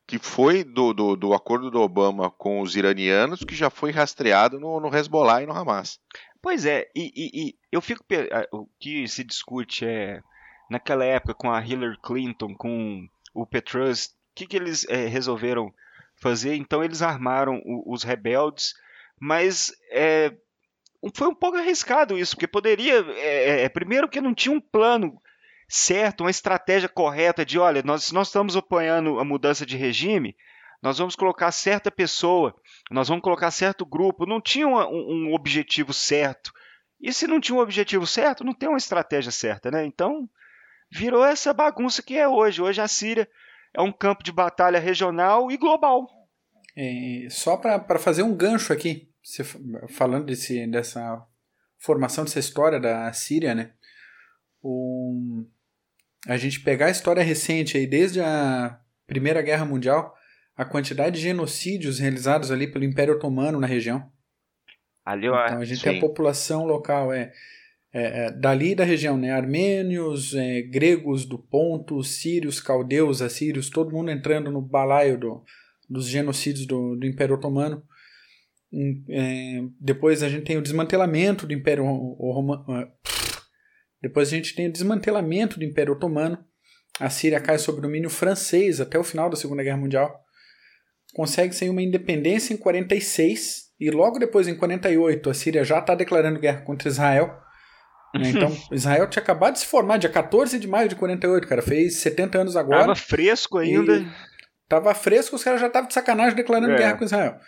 [0.07, 4.59] que foi do, do, do, acordo do Obama com os iranianos, que já foi rastreado
[4.59, 5.99] no, no Hezbollah e no Hamas.
[6.41, 8.03] Pois é, e, e, e eu fico.
[8.51, 10.21] O que se discute é.
[10.69, 15.73] Naquela época, com a Hillary Clinton, com o Petrus, o que, que eles é, resolveram
[16.15, 16.55] fazer?
[16.55, 18.73] Então, eles armaram o, os rebeldes,
[19.19, 20.33] mas é,
[21.15, 23.05] foi um pouco arriscado isso, porque poderia.
[23.17, 25.19] É, é, primeiro que não tinha um plano
[25.67, 30.35] certo, uma estratégia correta de, olha, nós, nós estamos apoiando a mudança de regime,
[30.81, 32.53] nós vamos colocar certa pessoa,
[32.91, 34.25] nós vamos colocar certo grupo.
[34.25, 36.51] Não tinha um, um objetivo certo.
[36.99, 39.85] E se não tinha um objetivo certo, não tem uma estratégia certa, né?
[39.85, 40.29] Então,
[40.91, 42.61] virou essa bagunça que é hoje.
[42.61, 43.27] Hoje a Síria
[43.73, 46.07] é um campo de batalha regional e global.
[46.75, 49.43] É, só para fazer um gancho aqui, você,
[49.89, 51.25] falando desse, dessa
[51.77, 53.73] formação dessa história da Síria, né?
[54.63, 55.47] Um,
[56.27, 60.15] a gente pegar a história recente aí, desde a Primeira Guerra Mundial,
[60.55, 64.11] a quantidade de genocídios realizados ali pelo Império Otomano na região.
[65.03, 65.89] Ali, então a gente sim.
[65.89, 67.31] tem a população local, é.
[67.91, 69.31] é, é, dali da região, né?
[69.31, 75.43] Armênios, é, gregos do Ponto, sírios, caldeus, assírios, todo mundo entrando no balaio do,
[75.89, 77.83] dos genocídios do, do Império Otomano.
[79.09, 82.65] É, depois a gente tem o desmantelamento do Império Romano.
[84.01, 86.37] Depois a gente tem o desmantelamento do Império Otomano.
[86.99, 90.23] A Síria cai sob domínio francês até o final da Segunda Guerra Mundial.
[91.13, 95.93] Consegue ser uma independência em 46 e logo depois em 48 a Síria já está
[95.93, 97.27] declarando guerra contra Israel.
[97.27, 97.41] Né?
[98.31, 101.61] Então, Israel tinha acabado de se formar, dia 14 de maio de 48, cara.
[101.61, 102.81] Fez 70 anos agora.
[102.81, 104.05] Tava fresco ainda.
[104.67, 106.77] Tava fresco, os caras já estavam de sacanagem declarando é.
[106.77, 107.39] guerra com Israel.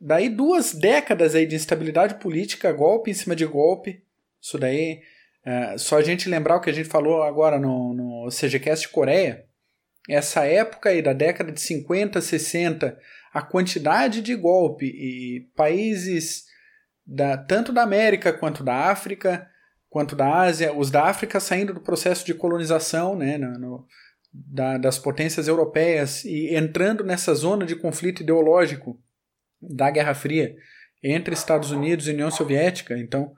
[0.00, 4.02] Daí duas décadas aí de instabilidade política, golpe em cima de golpe.
[4.40, 5.00] Isso daí,
[5.44, 9.44] é, só a gente lembrar o que a gente falou agora no, no CGCast Coreia.
[10.08, 12.98] Essa época aí da década de 50, 60,
[13.32, 16.44] a quantidade de golpe e países
[17.04, 19.48] da, tanto da América quanto da África,
[19.88, 23.86] quanto da Ásia, os da África saindo do processo de colonização né, no, no,
[24.32, 29.00] da, das potências europeias e entrando nessa zona de conflito ideológico
[29.60, 30.54] da Guerra Fria
[31.02, 32.96] entre Estados Unidos e União Soviética.
[32.98, 33.32] Então,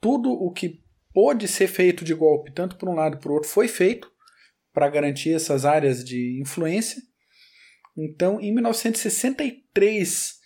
[0.00, 3.68] tudo o que pôde ser feito de golpe, tanto por um lado por outro, foi
[3.68, 4.10] feito
[4.72, 7.00] para garantir essas áreas de influência.
[7.96, 10.40] Então, em 1963,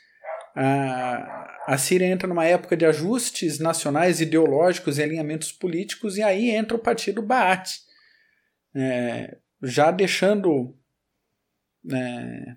[0.54, 6.50] a, a Síria entra numa época de ajustes nacionais ideológicos e alinhamentos políticos, e aí
[6.50, 7.68] entra o partido Baath,
[8.74, 10.76] é, já deixando
[11.90, 12.56] é,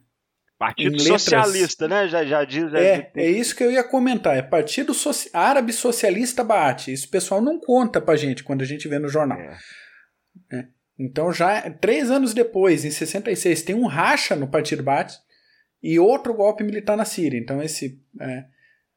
[0.62, 1.24] Partido letras...
[1.24, 2.08] Socialista, né?
[2.08, 2.72] Já, já diz.
[2.76, 4.38] é, é isso que eu ia comentar.
[4.38, 4.94] É Partido
[5.34, 6.90] Árabe Socialista Baath.
[6.90, 9.40] Isso o pessoal não conta pra gente quando a gente vê no jornal.
[9.40, 9.58] É.
[10.54, 10.68] É.
[11.00, 15.14] Então, já três anos depois, em 66, tem um racha no Partido Baath
[15.82, 17.40] e outro golpe militar na Síria.
[17.40, 18.46] Então, esse é,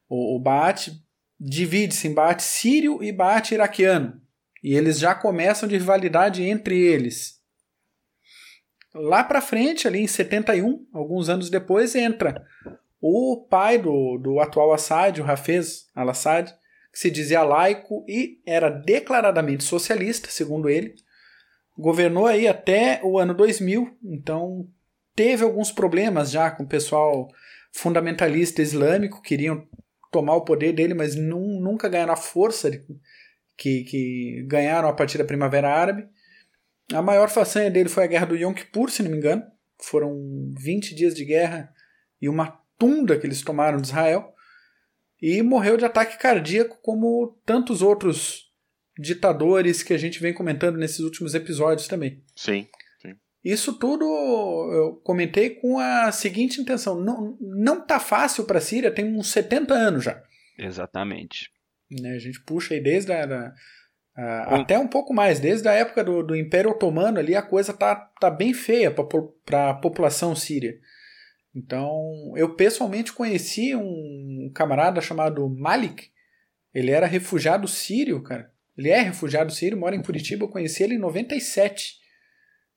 [0.06, 0.90] o, o Baath
[1.40, 4.20] divide-se em Baath sírio e Baath iraquiano.
[4.62, 7.42] E eles já começam de rivalidade entre eles.
[8.94, 12.46] Lá para frente, ali em 71, alguns anos depois, entra
[13.00, 16.54] o pai do, do atual Assad, o Hafez al-Assad,
[16.92, 20.94] que se dizia laico e era declaradamente socialista, segundo ele.
[21.76, 24.68] Governou aí até o ano 2000, então
[25.14, 27.28] teve alguns problemas já com o pessoal
[27.72, 29.66] fundamentalista islâmico, queriam
[30.12, 32.70] tomar o poder dele, mas nunca ganharam a força
[33.56, 36.06] que, que ganharam a partir da Primavera Árabe.
[36.92, 39.42] A maior façanha dele foi a guerra do Yom Kippur, se não me engano.
[39.80, 41.72] Foram 20 dias de guerra
[42.20, 44.32] e uma tunda que eles tomaram de Israel.
[45.20, 48.52] E morreu de ataque cardíaco, como tantos outros
[48.98, 52.22] ditadores que a gente vem comentando nesses últimos episódios também.
[52.36, 52.68] Sim.
[53.00, 53.14] sim.
[53.42, 58.90] Isso tudo eu comentei com a seguinte intenção: não, não tá fácil para a Síria,
[58.90, 60.22] tem uns 70 anos já.
[60.58, 61.50] Exatamente.
[61.90, 63.54] Né, a gente puxa aí desde a, da,
[64.16, 67.72] Uh, até um pouco mais, desde a época do, do Império Otomano ali a coisa
[67.72, 68.94] tá, tá bem feia
[69.44, 70.78] para a população síria.
[71.54, 76.10] Então, eu pessoalmente conheci um camarada chamado Malik.
[76.72, 78.52] Ele era refugiado sírio, cara.
[78.76, 80.44] Ele é refugiado sírio, mora em Curitiba.
[80.44, 81.96] Eu conheci ele em 97,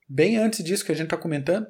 [0.08, 1.66] bem antes disso que a gente tá comentando.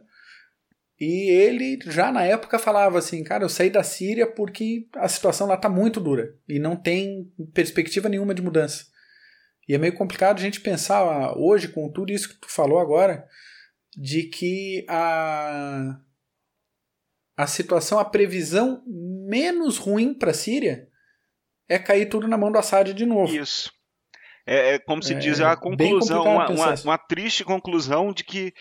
[1.01, 5.47] E ele já na época falava assim, cara, eu saí da Síria porque a situação
[5.47, 8.87] lá tá muito dura e não tem perspectiva nenhuma de mudança.
[9.69, 12.79] E é meio complicado a gente pensar ah, hoje, com tudo isso que tu falou
[12.79, 13.29] agora,
[13.95, 16.01] de que a,
[17.37, 20.89] a situação, a previsão menos ruim para a Síria
[21.69, 23.35] é cair tudo na mão do Assad de novo.
[23.35, 23.71] Isso.
[24.47, 28.25] É, é como se é, diz, é a conclusão, uma, uma, uma, triste conclusão de
[28.25, 28.55] que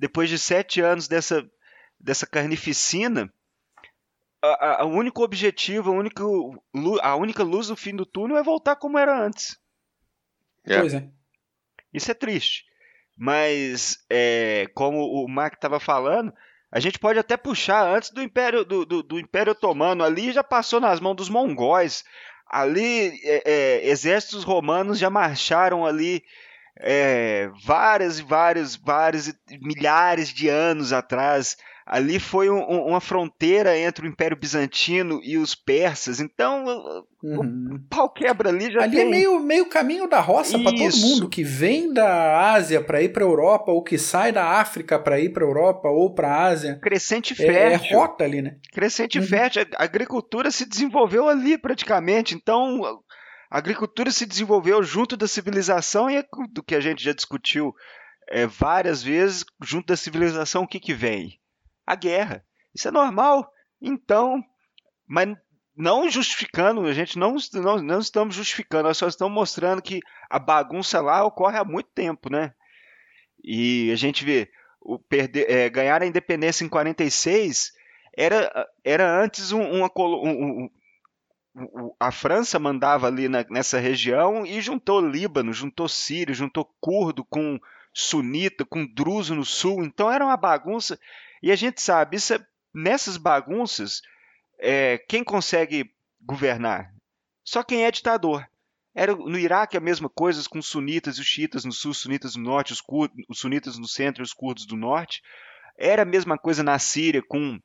[0.00, 1.46] depois de sete anos dessa,
[2.00, 3.30] dessa carnificina,
[4.80, 6.24] o único objetivo, a única,
[7.02, 9.58] a única luz do fim do túnel é voltar como era antes.
[10.66, 10.80] É.
[10.80, 11.08] Pois é.
[11.92, 12.64] Isso é triste.
[13.16, 16.32] Mas, é, como o Mark estava falando,
[16.70, 20.02] a gente pode até puxar antes do Império, do, do, do Império Otomano.
[20.02, 22.04] Ali já passou nas mãos dos mongóis.
[22.48, 26.24] Ali, é, é, exércitos romanos já marcharam ali
[26.78, 31.56] é, várias e vários, vários milhares de anos atrás
[31.86, 36.18] ali foi um, uma fronteira entre o Império Bizantino e os persas.
[36.18, 36.64] Então,
[37.22, 37.74] uhum.
[37.74, 39.08] o pau quebra ali já Ali é tem...
[39.08, 43.10] é meio, meio caminho da roça para todo mundo que vem da Ásia para ir
[43.10, 46.78] para Europa ou que sai da África para ir para Europa ou para a Ásia.
[46.80, 47.54] Crescente fértil.
[47.54, 48.56] É, é rota ali, né?
[48.72, 49.26] Crescente uhum.
[49.26, 49.66] fértil.
[49.76, 52.34] A agricultura se desenvolveu ali praticamente.
[52.34, 52.80] Então,
[53.54, 57.74] a agricultura se desenvolveu junto da civilização e é do que a gente já discutiu
[58.28, 61.38] é, várias vezes, junto da civilização, o que, que vem?
[61.86, 62.44] a guerra.
[62.74, 63.50] Isso é normal.
[63.80, 64.42] Então,
[65.06, 65.36] mas
[65.76, 70.38] não justificando, a gente não, não, não estamos justificando, nós só estamos mostrando que a
[70.38, 72.54] bagunça lá ocorre há muito tempo, né?
[73.42, 77.72] E a gente vê, o perder, é, ganhar a independência em 46
[78.16, 80.70] era, era antes um, uma, um, um,
[82.00, 87.58] a França mandava ali na, nessa região e juntou Líbano, juntou Sírio, juntou curdo com
[87.92, 90.98] sunita, com druso no sul, então era uma bagunça.
[91.42, 94.02] E a gente sabe, isso é, nessas bagunças
[94.58, 96.92] é, quem consegue governar?
[97.44, 98.46] Só quem é ditador.
[98.94, 101.98] Era no Iraque a mesma coisa, com os sunitas e os xiitas no sul, os
[101.98, 105.20] sunitas no norte, os, curdos, os sunitas no centro e os curdos do norte.
[105.76, 107.60] Era a mesma coisa na Síria com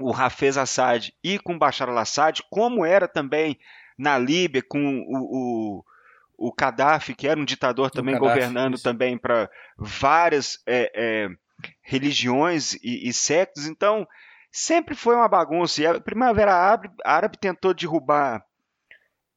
[0.00, 3.58] o Hafez Assad e com Bashar al-Assad, como era também
[3.96, 5.84] na Líbia com o,
[6.38, 8.84] o, o Gaddafi, que era um ditador também governando isso.
[8.84, 11.28] também para várias é, é,
[11.82, 13.66] religiões e, e sectas.
[13.66, 14.06] Então,
[14.52, 15.82] sempre foi uma bagunça.
[15.82, 18.44] E a Primavera Árabe, Árabe tentou derrubar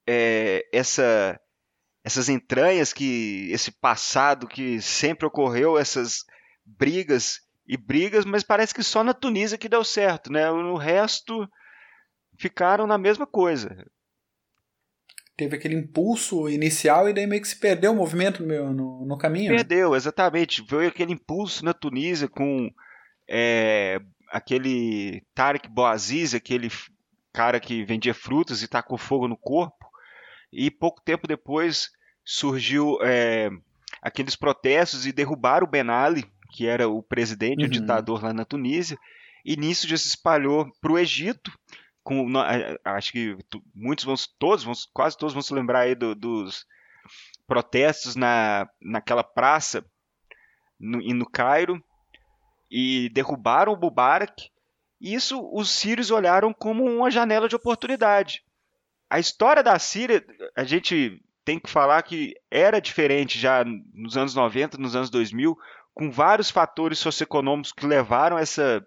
[0.06, 1.40] é, essa,
[2.04, 6.26] essas entranhas, que esse passado que sempre ocorreu, essas
[6.64, 7.42] brigas
[7.72, 10.52] e brigas, mas parece que só na Tunísia que deu certo, né?
[10.52, 11.50] No resto
[12.38, 13.88] ficaram na mesma coisa.
[15.38, 19.18] Teve aquele impulso inicial e daí meio que se perdeu o movimento no, no, no
[19.18, 19.52] caminho.
[19.52, 19.60] Né?
[19.60, 20.62] Perdeu, exatamente.
[20.62, 22.70] Veio aquele impulso na Tunísia com
[23.26, 26.70] é, aquele Tarek Boaziz, aquele
[27.32, 29.90] cara que vendia frutas e tacou fogo no corpo,
[30.52, 31.90] e pouco tempo depois
[32.22, 33.50] surgiu é,
[34.02, 37.66] aqueles protestos e derrubaram o Ben Ali, que era o presidente, uhum.
[37.66, 38.98] o ditador lá na Tunísia,
[39.44, 41.52] e nisso já se espalhou para o Egito,
[42.04, 42.28] com,
[42.84, 43.38] acho que
[43.74, 46.66] muitos vão, todos, vão, quase todos vão se lembrar aí do, dos
[47.48, 49.86] protestos na, naquela praça
[50.80, 51.84] no, no Cairo,
[52.72, 54.50] e derrubaram o Mubarak.
[55.00, 58.44] Isso os sírios olharam como uma janela de oportunidade.
[59.10, 64.34] A história da Síria, a gente tem que falar que era diferente já nos anos
[64.34, 65.58] 90, nos anos 2000,
[65.94, 68.86] com vários fatores socioeconômicos que levaram essa,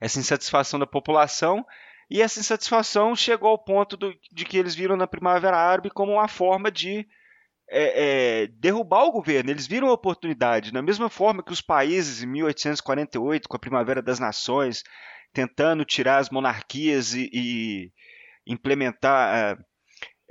[0.00, 1.64] essa insatisfação da população.
[2.10, 6.12] E essa insatisfação chegou ao ponto do, de que eles viram na Primavera Árabe como
[6.12, 7.06] uma forma de
[7.70, 9.50] é, é, derrubar o governo.
[9.50, 14.02] Eles viram a oportunidade, da mesma forma que os países em 1848, com a Primavera
[14.02, 14.84] das Nações,
[15.32, 17.92] tentando tirar as monarquias e, e
[18.46, 19.64] implementar é,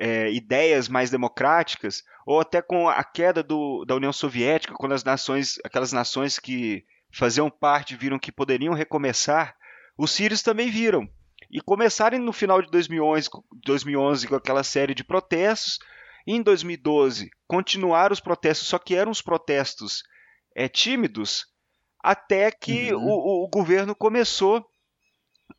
[0.01, 5.03] é, ideias mais democráticas, ou até com a queda do, da União Soviética, quando as
[5.03, 6.83] nações, aquelas nações que
[7.13, 9.55] faziam parte viram que poderiam recomeçar,
[9.95, 11.07] os sírios também viram.
[11.51, 13.29] E começarem no final de 2011,
[13.63, 15.77] 2011 com aquela série de protestos,
[16.25, 20.01] em 2012, continuaram os protestos, só que eram os protestos
[20.55, 21.45] é, tímidos,
[21.99, 23.05] até que uhum.
[23.05, 24.65] o, o, governo começou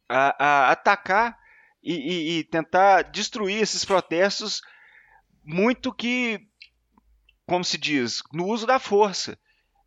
[0.09, 1.39] a, a atacar
[1.83, 4.61] e, e, e, tentar destruir esses protestos,
[5.45, 6.40] muito que,
[7.47, 9.37] como se diz, no uso da força.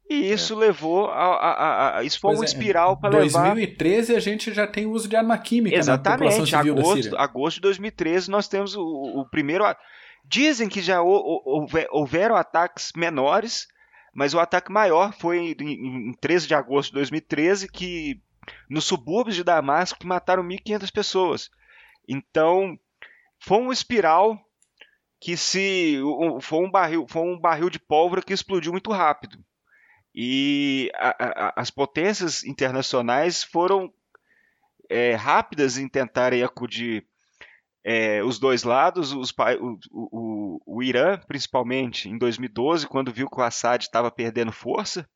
[0.10, 0.58] E isso é.
[0.58, 3.48] levou a, a, a, Isso foi pois uma é, espiral para levar.
[3.48, 6.52] Em 2013 a gente já tem uso de arma química Exatamente.
[6.52, 9.66] na população agosto, agosto de 2013 nós temos o, o primeiro
[10.28, 13.68] Dizem que já houveram ataques menores,
[14.14, 18.20] mas o ataque maior foi em 13 de agosto de 2013, que
[18.70, 21.50] nos subúrbios de Damasco que mataram 1.500 pessoas.
[22.08, 22.78] Então,
[23.40, 24.40] foi uma espiral
[25.20, 26.00] que se
[26.42, 29.38] foi um barril, foi um barril de pólvora que explodiu muito rápido.
[30.14, 33.94] E a, a, as potências internacionais foram
[34.90, 37.06] é, rápidas em tentarem acudir
[37.84, 43.40] é, os dois lados, os, o, o, o, Irã, principalmente, em 2012, quando viu que
[43.40, 45.08] o Assad estava perdendo força,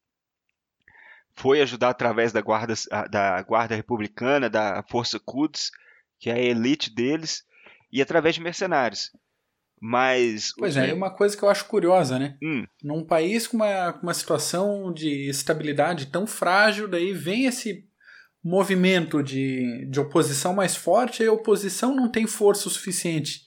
[1.33, 2.73] foi ajudar através da guarda,
[3.09, 5.71] da guarda republicana, da Força Quds,
[6.19, 7.43] que é a elite deles,
[7.91, 9.11] e através de mercenários.
[9.81, 10.53] Mas.
[10.57, 12.37] Pois é, é uma coisa que eu acho curiosa, né?
[12.43, 12.65] Hum.
[12.83, 17.87] Num país com uma, com uma situação de estabilidade tão frágil, daí vem esse
[18.43, 23.41] movimento de, de oposição mais forte, a oposição não tem força suficiente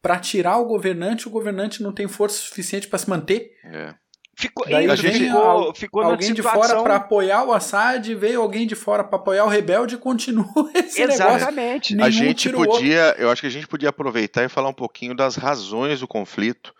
[0.00, 3.52] para tirar o governante, o governante não tem força suficiente para se manter.
[3.64, 3.94] É.
[4.34, 8.66] Ficou, Daí a gente ficou, ficou alguém de fora para apoiar o Assad, veio alguém
[8.66, 11.94] de fora para apoiar o rebelde e continua esse Exatamente.
[11.94, 12.22] negócio.
[12.22, 15.36] a gente podia, eu acho que a gente podia aproveitar e falar um pouquinho das
[15.36, 16.74] razões do conflito,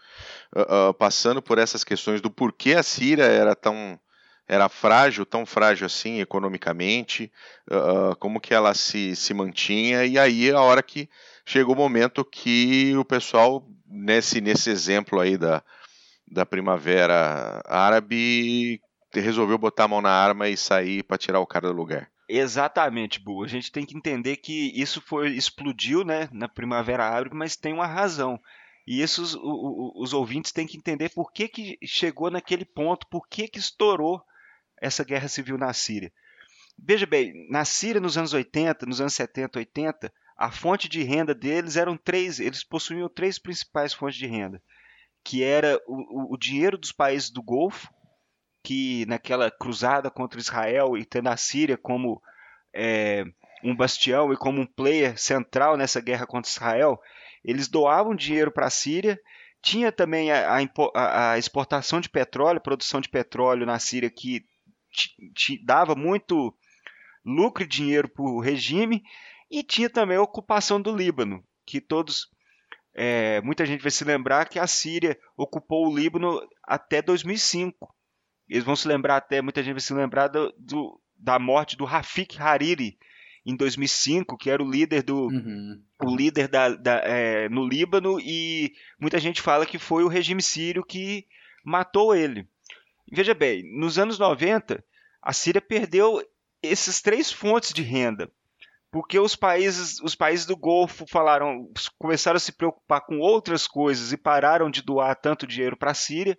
[0.57, 4.00] uh, uh, passando por essas questões do porquê a Síria era tão
[4.48, 7.30] era frágil, tão frágil assim economicamente,
[7.70, 11.09] uh, como que ela se, se mantinha, e aí a hora que
[11.46, 15.62] chegou o momento que o pessoal, nesse, nesse exemplo aí da,
[16.32, 18.80] da primavera árabe,
[19.12, 22.10] resolveu botar a mão na arma e sair para tirar o cara do lugar.
[22.28, 23.44] Exatamente, Bu.
[23.44, 27.74] A gente tem que entender que isso foi explodiu, né, na Primavera Árabe, mas tem
[27.74, 28.40] uma razão.
[28.86, 33.06] E isso os, os, os, ouvintes têm que entender por que, que chegou naquele ponto,
[33.08, 34.22] por que, que estourou
[34.80, 36.12] essa guerra civil na Síria.
[36.78, 41.34] Veja bem, na Síria nos anos 80, nos anos 70, 80, a fonte de renda
[41.34, 44.60] deles eram três, eles possuíam três principais fontes de renda,
[45.24, 47.92] que era o, o, dinheiro dos países do Golfo,
[48.62, 52.20] que naquela cruzada contra Israel e tendo a Síria como
[52.74, 53.24] é,
[53.62, 57.00] um bastião e como um player central nessa guerra contra Israel,
[57.44, 59.18] eles doavam dinheiro para a Síria.
[59.60, 60.58] Tinha também a,
[60.94, 64.44] a, a, exportação de petróleo, produção de petróleo na Síria que
[65.64, 66.54] dava muito
[67.24, 69.02] lucro e dinheiro para o regime.
[69.50, 72.31] E tinha também a ocupação do Líbano, que todos.
[72.95, 77.95] É, muita gente vai se lembrar que a Síria ocupou o Líbano até 2005.
[78.49, 81.84] Eles vão se lembrar até, muita gente vai se lembrar do, do da morte do
[81.84, 82.99] Rafik Hariri,
[83.45, 85.82] em 2005, que era o líder do uhum.
[86.03, 90.43] o líder da, da é, no Líbano e muita gente fala que foi o regime
[90.43, 91.26] sírio que
[91.64, 92.47] matou ele.
[93.11, 94.82] Veja bem, nos anos 90
[95.20, 96.22] a Síria perdeu
[96.62, 98.30] essas três fontes de renda,
[98.93, 104.12] porque os países os países do Golfo falaram começaram a se preocupar com outras coisas
[104.12, 106.38] e pararam de doar tanto dinheiro para a Síria.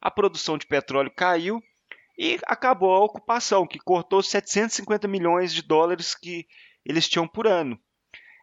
[0.00, 1.60] A produção de petróleo caiu
[2.16, 6.46] e acabou a ocupação, que cortou 750 milhões de dólares que
[6.84, 7.78] eles tinham por ano.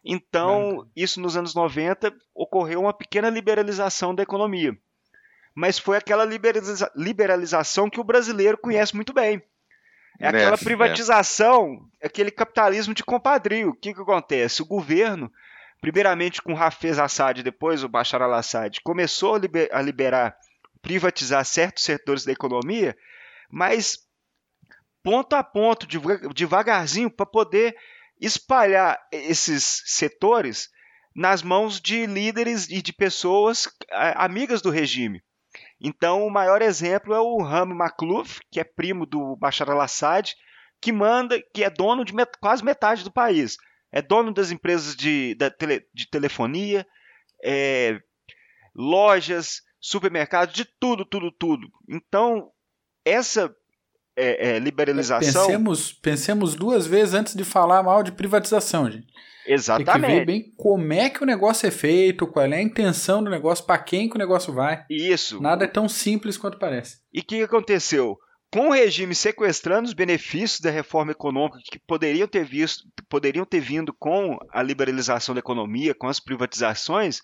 [0.04, 4.76] Então, isso nos anos 90 ocorreu uma pequena liberalização da economia.
[5.54, 9.42] Mas foi aquela liberaliza liberalização que o brasileiro conhece muito bem.
[10.18, 12.06] É aquela privatização, é.
[12.06, 13.70] aquele capitalismo de compadrio.
[13.70, 14.62] O que, que acontece?
[14.62, 15.30] O governo,
[15.80, 20.36] primeiramente com Hafez Assad, depois o Bashar al-Assad, começou a, liber a liberar,
[20.80, 22.96] privatizar certos setores da economia
[23.50, 23.98] mas
[25.02, 25.86] ponto a ponto,
[26.34, 27.76] devagarzinho, para poder
[28.20, 30.68] espalhar esses setores
[31.14, 33.68] nas mãos de líderes e de pessoas
[34.16, 35.22] amigas do regime.
[35.80, 40.34] Então, o maior exemplo é o Ram Makhlouf, que é primo do Bashar al-Assad,
[40.80, 43.56] que manda, que é dono de met quase metade do país.
[43.92, 46.86] É dono das empresas de, tele, de telefonia,
[47.44, 47.98] é,
[48.74, 51.68] lojas, supermercados, de tudo, tudo, tudo.
[51.88, 52.50] Então,
[53.04, 53.54] essa
[54.16, 55.46] é, é, liberalização.
[55.46, 59.06] Pensemos, pensemos duas vezes antes de falar mal de privatização, gente.
[59.46, 59.92] Exatamente.
[59.92, 63.22] Tem que ver bem como é que o negócio é feito, qual é a intenção
[63.22, 64.84] do negócio, para quem que o negócio vai.
[64.90, 65.40] Isso.
[65.40, 66.98] Nada é tão simples quanto parece.
[67.12, 68.18] E o que aconteceu?
[68.50, 73.60] Com o regime sequestrando os benefícios da reforma econômica que poderiam ter visto, poderiam ter
[73.60, 77.20] vindo com a liberalização da economia, com as privatizações,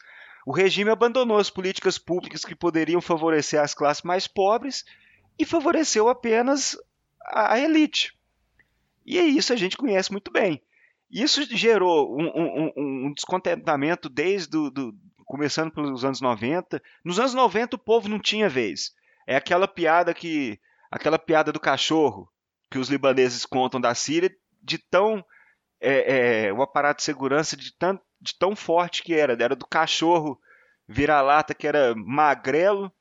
[0.47, 4.85] o regime abandonou as políticas públicas que poderiam favorecer as classes mais pobres
[5.39, 6.77] e favoreceu apenas
[7.25, 8.17] a, elite.
[9.05, 10.63] E é isso a gente conhece muito bem.
[11.11, 12.73] Isso gerou um, um,
[13.07, 16.83] um descontentamento desde do, do, começando pelos anos 90.
[17.05, 18.95] Nos anos 90 o povo não tinha vez.
[19.27, 20.59] É aquela piada que
[20.91, 22.31] aquela piada do cachorro
[22.71, 25.25] que os libaneses contam da Síria de tão
[25.81, 29.33] é, é, o aparato de segurança de tão, de tão forte que era.
[29.33, 30.41] Era do cachorro
[30.89, 32.93] vira-lata que era magrelo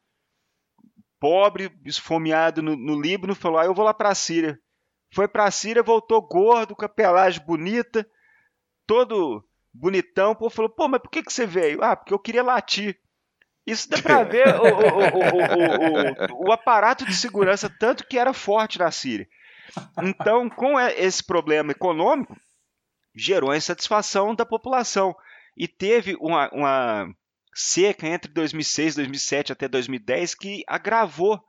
[1.21, 4.59] pobre, esfomeado no, no Líbano, falou: ah, eu vou lá para a Síria.
[5.13, 8.05] Foi para a Síria, voltou gordo, com a pelagem bonita,
[8.87, 10.33] todo bonitão.
[10.33, 11.83] Pô, falou: pô, mas por que, que você veio?
[11.83, 12.99] Ah, porque eu queria latir.
[13.67, 14.63] Isso dá para ver o,
[16.33, 19.27] o, o, o, aparato de segurança, tanto que era forte na Síria.
[20.01, 22.35] Então, com esse problema econômico,
[23.13, 25.15] gerou a insatisfação da população.
[25.55, 27.15] E teve uma, uma
[27.53, 31.43] seca entre 2006, 2007 até 2010 que agravou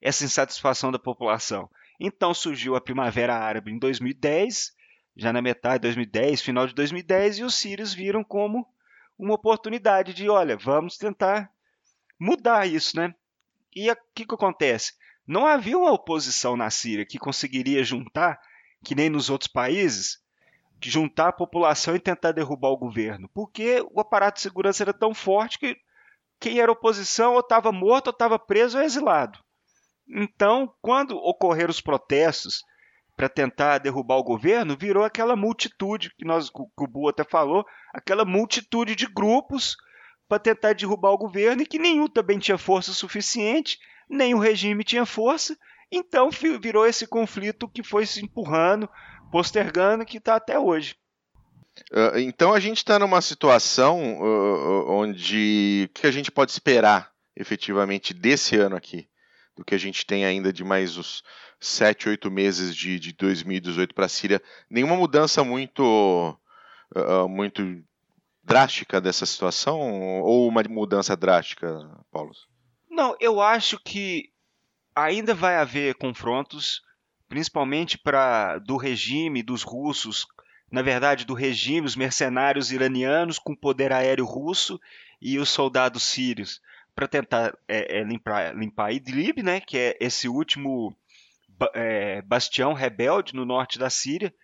[0.00, 1.68] essa insatisfação da população.
[2.00, 4.72] Então surgiu a Primavera Árabe em 2010,
[5.16, 8.66] já na metade de 2010, final de 2010, e os sírios viram como
[9.18, 11.50] uma oportunidade de, olha, vamos tentar
[12.18, 13.14] mudar isso, né?
[13.74, 14.92] E o que, que acontece?
[15.26, 18.40] Não havia uma oposição na Síria que conseguiria juntar,
[18.84, 20.22] que nem nos outros países,
[20.80, 25.14] juntar a população e tentar derrubar o governo, porque o aparato de segurança era tão
[25.14, 25.76] forte que
[26.40, 29.38] quem era oposição ou estava morto ou estava preso ou exilado.
[30.08, 32.62] Então, quando ocorreram os protestos
[33.16, 37.66] para tentar derrubar o governo, virou aquela multitude que nós que o Bu até falou,
[37.92, 39.76] aquela multitude de grupos
[40.28, 44.84] para tentar derrubar o governo e que nenhum também tinha força suficiente, nem o regime
[44.84, 45.58] tinha força.
[45.90, 48.88] Então virou esse conflito que foi se empurrando,
[49.30, 50.96] postergando que está até hoje.
[51.92, 57.12] Uh, então a gente está numa situação uh, onde o que a gente pode esperar
[57.36, 59.08] efetivamente desse ano aqui?
[59.58, 61.24] do que a gente tem ainda de mais os
[61.60, 64.40] sete, oito meses de, de 2018 para a Síria.
[64.70, 66.38] Nenhuma mudança muito,
[66.94, 67.82] uh, muito
[68.44, 71.76] drástica dessa situação ou uma mudança drástica,
[72.10, 72.30] Paulo?
[72.88, 74.30] Não, eu acho que
[74.94, 76.80] ainda vai haver confrontos,
[77.28, 80.26] principalmente para do regime dos russos,
[80.70, 84.80] na verdade do regime, os mercenários iranianos com poder aéreo russo
[85.20, 86.60] e os soldados sírios
[86.98, 90.92] para tentar é, é, limpar, limpar Idlib, né, que é esse último
[91.72, 94.34] é, bastião rebelde no norte da Síria.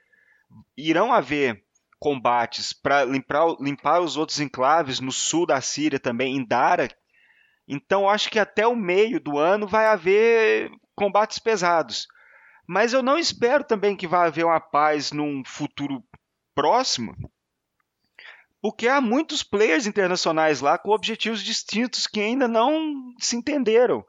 [0.77, 1.65] Irão haver
[1.99, 6.89] combates para limpar, limpar os outros enclaves no sul da Síria também, em Dara.
[7.67, 12.07] Então acho que até o meio do ano vai haver combates pesados.
[12.67, 16.03] Mas eu não espero também que vá haver uma paz num futuro
[16.55, 17.15] próximo,
[18.61, 24.05] porque há muitos players internacionais lá com objetivos distintos que ainda não se entenderam.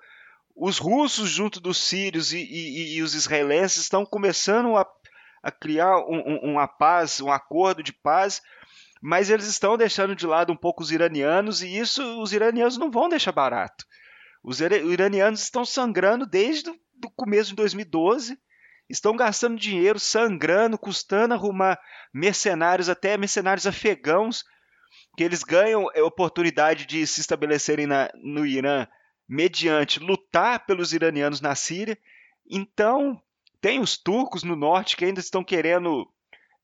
[0.55, 4.85] Os russos, junto dos sírios e, e, e os israelenses, estão começando a
[5.45, 8.41] a criar um, um, uma paz, um acordo de paz,
[8.99, 12.89] mas eles estão deixando de lado um pouco os iranianos e isso os iranianos não
[12.89, 13.85] vão deixar barato.
[14.43, 18.39] Os iranianos estão sangrando desde o começo de 2012,
[18.89, 21.79] estão gastando dinheiro, sangrando, custando arrumar
[22.13, 24.43] mercenários, até mercenários afegãos,
[25.17, 28.87] que eles ganham a oportunidade de se estabelecerem na, no Irã
[29.27, 31.97] mediante lutar pelos iranianos na Síria.
[32.49, 33.19] Então,
[33.59, 36.07] tem os turcos no norte que ainda estão querendo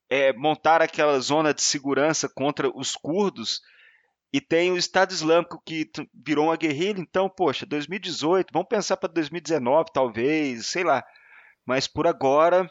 [0.10, 3.62] é, montar aquela zona de segurança contra os curdos.
[4.34, 7.00] E tem o Estado Islâmico que virou uma guerrilha.
[7.00, 11.04] Então, poxa, 2018, vamos pensar para 2019, talvez, sei lá.
[11.66, 12.70] Mas por agora,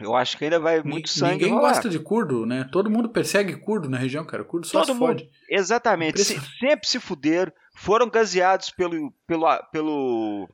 [0.00, 1.34] eu acho que ainda vai muito sangue.
[1.34, 1.72] Ninguém rolar.
[1.72, 2.68] gosta de curdo, né?
[2.70, 4.44] Todo mundo persegue curdo na região, cara.
[4.44, 5.30] Curdo só Todo se mundo, fode.
[5.50, 6.22] Exatamente.
[6.22, 7.52] Se, sempre se fuderam.
[7.74, 10.48] Foram gaseados pelo, pelo, pelo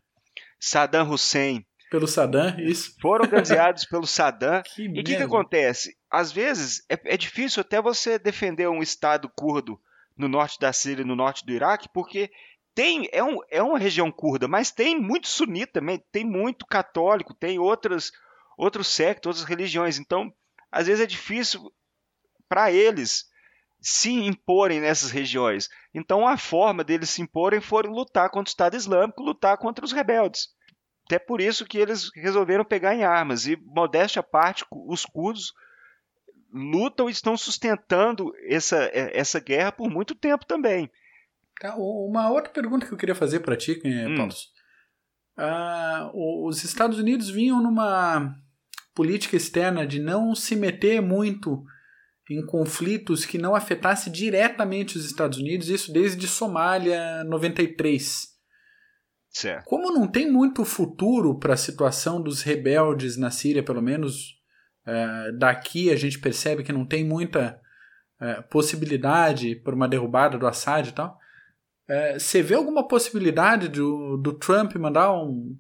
[0.59, 2.97] Saddam Hussein pelo Saddam, isso.
[3.03, 4.63] Foram gaseados pelo Saddam.
[4.63, 5.95] Que e o que, que, acontece?
[6.11, 9.79] Às vezes é, é, difícil até você defender um Estado curdo
[10.17, 12.31] no norte da Síria, no norte do Iraque, porque
[12.75, 17.35] tem é, um, é uma região curda, mas tem muito sunita também, tem muito católico,
[17.35, 18.13] tem outras
[18.57, 19.99] outros sectos, outras religiões.
[19.99, 20.33] Então,
[20.71, 21.73] às vezes é difícil
[22.49, 23.27] para eles
[23.81, 25.69] se imporem nessas regiões.
[25.93, 29.93] Então, a forma deles se imporem foi lutar contra o Estado Islâmico, lutar contra os
[29.93, 30.49] rebeldes.
[31.07, 33.47] Até por isso que eles resolveram pegar em armas.
[33.47, 35.53] E, modéstia à parte, os curdos
[36.53, 40.91] lutam e estão sustentando essa, essa guerra por muito tempo também.
[41.63, 44.17] Tá, uma outra pergunta que eu queria fazer para ti, hum.
[44.17, 44.33] Paulo.
[45.37, 48.35] Ah, os Estados Unidos vinham numa
[48.93, 51.63] política externa de não se meter muito
[52.29, 58.27] em conflitos que não afetasse diretamente os Estados Unidos, isso desde Somália 93.
[59.31, 59.65] Certo.
[59.65, 64.37] Como não tem muito futuro para a situação dos rebeldes na Síria, pelo menos
[64.85, 67.61] é, daqui a gente percebe que não tem muita
[68.21, 71.22] é, possibilidade por uma derrubada do Assad e tal.
[71.93, 75.55] É, você vê alguma possibilidade do, do Trump mandar um.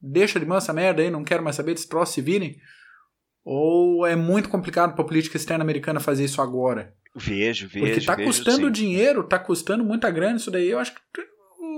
[0.00, 2.56] Deixa de mansa merda aí, não quero mais saber desse troço se virem?
[3.44, 6.94] Ou é muito complicado para a política externa americana fazer isso agora?
[7.16, 7.86] Vejo, vejo.
[7.86, 8.72] Porque tá vejo, custando sim.
[8.72, 10.70] dinheiro, tá custando muita grana isso daí.
[10.70, 11.00] Eu acho que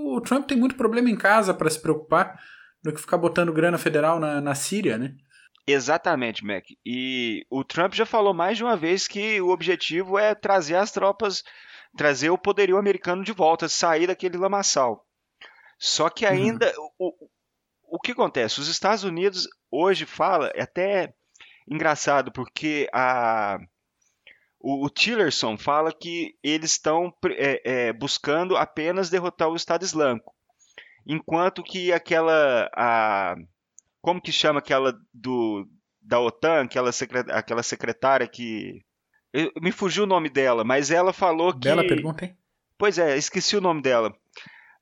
[0.05, 2.39] o Trump tem muito problema em casa para se preocupar
[2.83, 5.15] do que ficar botando grana federal na, na Síria, né?
[5.67, 6.65] Exatamente, Mac.
[6.85, 10.93] E o Trump já falou mais de uma vez que o objetivo é trazer as
[10.93, 11.43] tropas,
[11.97, 15.05] trazer o poderio americano de volta, sair daquele lamaçal.
[15.79, 16.33] Só que uhum.
[16.33, 16.91] ainda uhum.
[16.99, 17.29] o,
[17.97, 18.61] o que acontece?
[18.61, 21.15] Os Estados Unidos hoje fala, é até
[21.69, 23.59] engraçado, porque a
[24.59, 30.35] o, o Tillerson fala que eles estão é, é, buscando apenas derrotar o Estado Islâmico,
[31.07, 33.37] enquanto que aquela a,
[34.01, 35.69] como que chama aquela do
[36.01, 36.91] da OTAN, aquela,
[37.33, 38.85] aquela secretária que
[39.45, 42.37] eu, me fugiu o nome dela, mas ela falou que Bela pergunta, hein?
[42.79, 44.15] Pois é, esqueci o nome dela.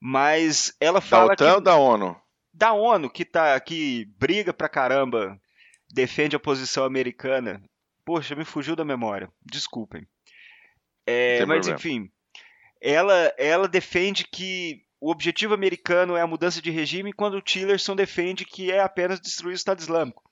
[0.01, 2.17] Mas ela fala da OTAN que ou da ONU?
[2.53, 5.41] Da ONU que tá que briga pra caramba,
[5.91, 7.63] defende a posição americana
[8.05, 9.31] Poxa, me fugiu da memória.
[9.45, 10.07] Desculpem.
[11.07, 11.77] É, mas problema.
[11.77, 12.11] enfim,
[12.81, 17.97] ela, ela defende que o objetivo americano é a mudança de regime, quando o Tillerson
[17.97, 20.23] defende que é apenas destruir o Estado Islâmico.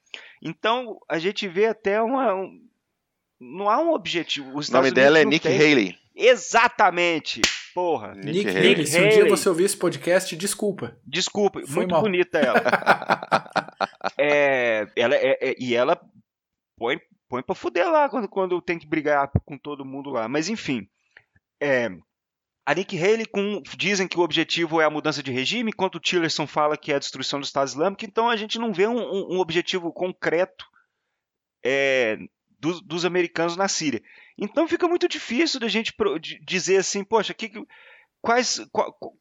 [0.41, 2.35] Então a gente vê até uma.
[2.35, 2.69] Um,
[3.43, 4.49] não há um objetivo.
[4.49, 5.57] o nome Unidos dela é Nick tem...
[5.57, 5.99] Haley.
[6.15, 7.41] Exatamente.
[7.75, 8.15] Porra.
[8.15, 8.73] Nick, Nick Haley.
[8.73, 8.87] Haley.
[8.87, 10.97] Se um dia você ouvir esse podcast, desculpa.
[11.05, 11.61] Desculpa.
[11.67, 12.03] Foi muito mal.
[12.03, 12.63] bonita ela.
[14.17, 16.01] é, ela é, é, e ela
[16.79, 20.29] põe põe pra fuder lá quando, quando tem que brigar com todo mundo lá.
[20.29, 20.87] Mas enfim.
[21.61, 21.91] É,
[22.67, 26.01] a Nick Haley com, dizem que o objetivo é a mudança de regime, enquanto o
[26.01, 29.35] Tillerson fala que é a destruição do Estado Islâmico, então a gente não vê um,
[29.35, 30.67] um objetivo concreto
[31.65, 32.19] é,
[32.63, 34.01] dos, dos, americanos na Síria.
[34.39, 35.93] Então fica muito difícil da gente
[36.41, 37.51] dizer assim, poxa, que,
[38.21, 38.65] quais,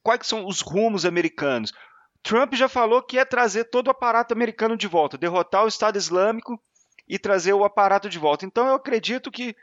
[0.03, 1.73] quais são os rumos americanos?
[2.21, 5.97] Trump já falou que é trazer todo o aparato americano de volta, derrotar o Estado
[5.97, 6.61] Islâmico
[7.07, 8.45] e trazer o aparato de volta.
[8.45, 9.55] Então eu acredito que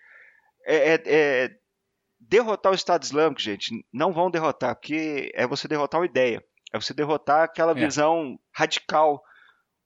[0.67, 1.51] é, é, é
[2.19, 6.81] derrotar o Estado Islâmico, gente, não vão derrotar, porque é você derrotar uma ideia, é
[6.81, 7.75] você derrotar aquela é.
[7.77, 9.23] visão radical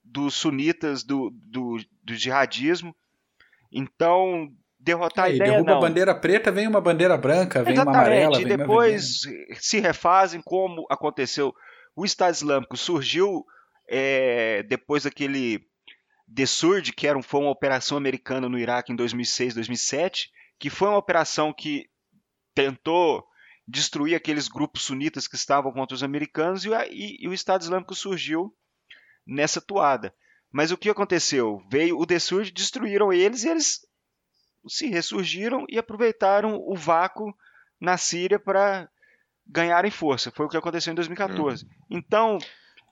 [0.03, 2.97] dos sunitas, do, do, do jihadismo.
[3.73, 4.49] Então,
[4.79, 5.79] derrotar é, a ideia derruba não.
[5.79, 9.23] a bandeira preta, vem uma bandeira branca, vem Exatamente, uma amarela, vem depois
[9.55, 11.55] se refazem como aconteceu.
[11.97, 13.45] O Estado Islâmico surgiu
[13.89, 15.61] é, depois daquele
[16.35, 20.89] The Surge, que era, foi uma operação americana no Iraque em 2006, 2007, que foi
[20.89, 21.87] uma operação que
[22.55, 23.25] tentou
[23.67, 27.95] destruir aqueles grupos sunitas que estavam contra os americanos e, e, e o Estado Islâmico
[27.95, 28.55] surgiu
[29.27, 30.15] nessa toada.
[30.53, 31.63] Mas o que aconteceu?
[31.71, 33.81] Veio o Dessurge, destruíram eles e eles
[34.69, 37.35] se ressurgiram e aproveitaram o vácuo
[37.81, 38.89] na Síria para
[39.47, 40.31] ganharem força.
[40.31, 41.65] Foi o que aconteceu em 2014.
[41.65, 41.71] Uhum.
[41.91, 42.39] Então,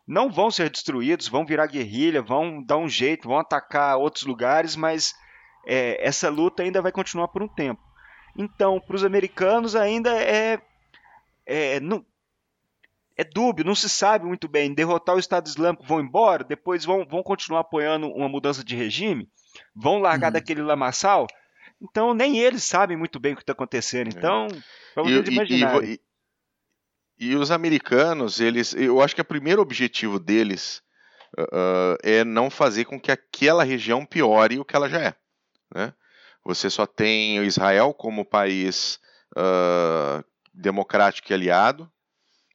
[0.06, 4.74] não vão ser destruídos, vão virar guerrilha, vão dar um jeito, vão atacar outros lugares,
[4.74, 5.14] mas
[5.66, 7.80] é, essa luta ainda vai continuar por um tempo.
[8.36, 10.60] Então, para os americanos ainda é,
[11.46, 12.04] é, não,
[13.20, 14.72] é dúbio, não se sabe muito bem.
[14.72, 19.28] Derrotar o Estado Islâmico, vão embora, depois vão, vão continuar apoiando uma mudança de regime,
[19.76, 20.32] vão largar uhum.
[20.32, 21.26] daquele lamaçal.
[21.82, 24.06] Então, nem eles sabem muito bem o que está acontecendo.
[24.06, 24.18] É.
[24.18, 24.48] Então,
[24.96, 25.84] vamos e, imaginar.
[25.84, 26.00] E,
[27.18, 30.82] e, e, os americanos, eles, eu acho que o primeiro objetivo deles
[31.38, 35.14] uh, é não fazer com que aquela região piore o que ela já é.
[35.74, 35.92] Né?
[36.42, 38.98] Você só tem Israel como país
[39.36, 41.90] uh, democrático e aliado,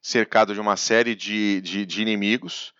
[0.06, 2.72] cercado de uma série de, de, de inimigos.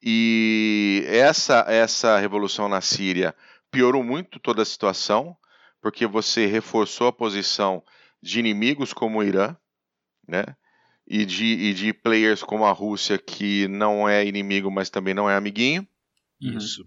[0.00, 3.34] E essa, essa revolução na Síria
[3.68, 5.36] piorou muito toda a situação,
[5.80, 7.82] porque você reforçou a posição
[8.22, 9.56] de inimigos como o Irã,
[10.26, 10.44] né?
[11.04, 15.28] E de, e de players como a Rússia, que não é inimigo, mas também não
[15.28, 15.84] é amiguinho.
[16.40, 16.86] Isso.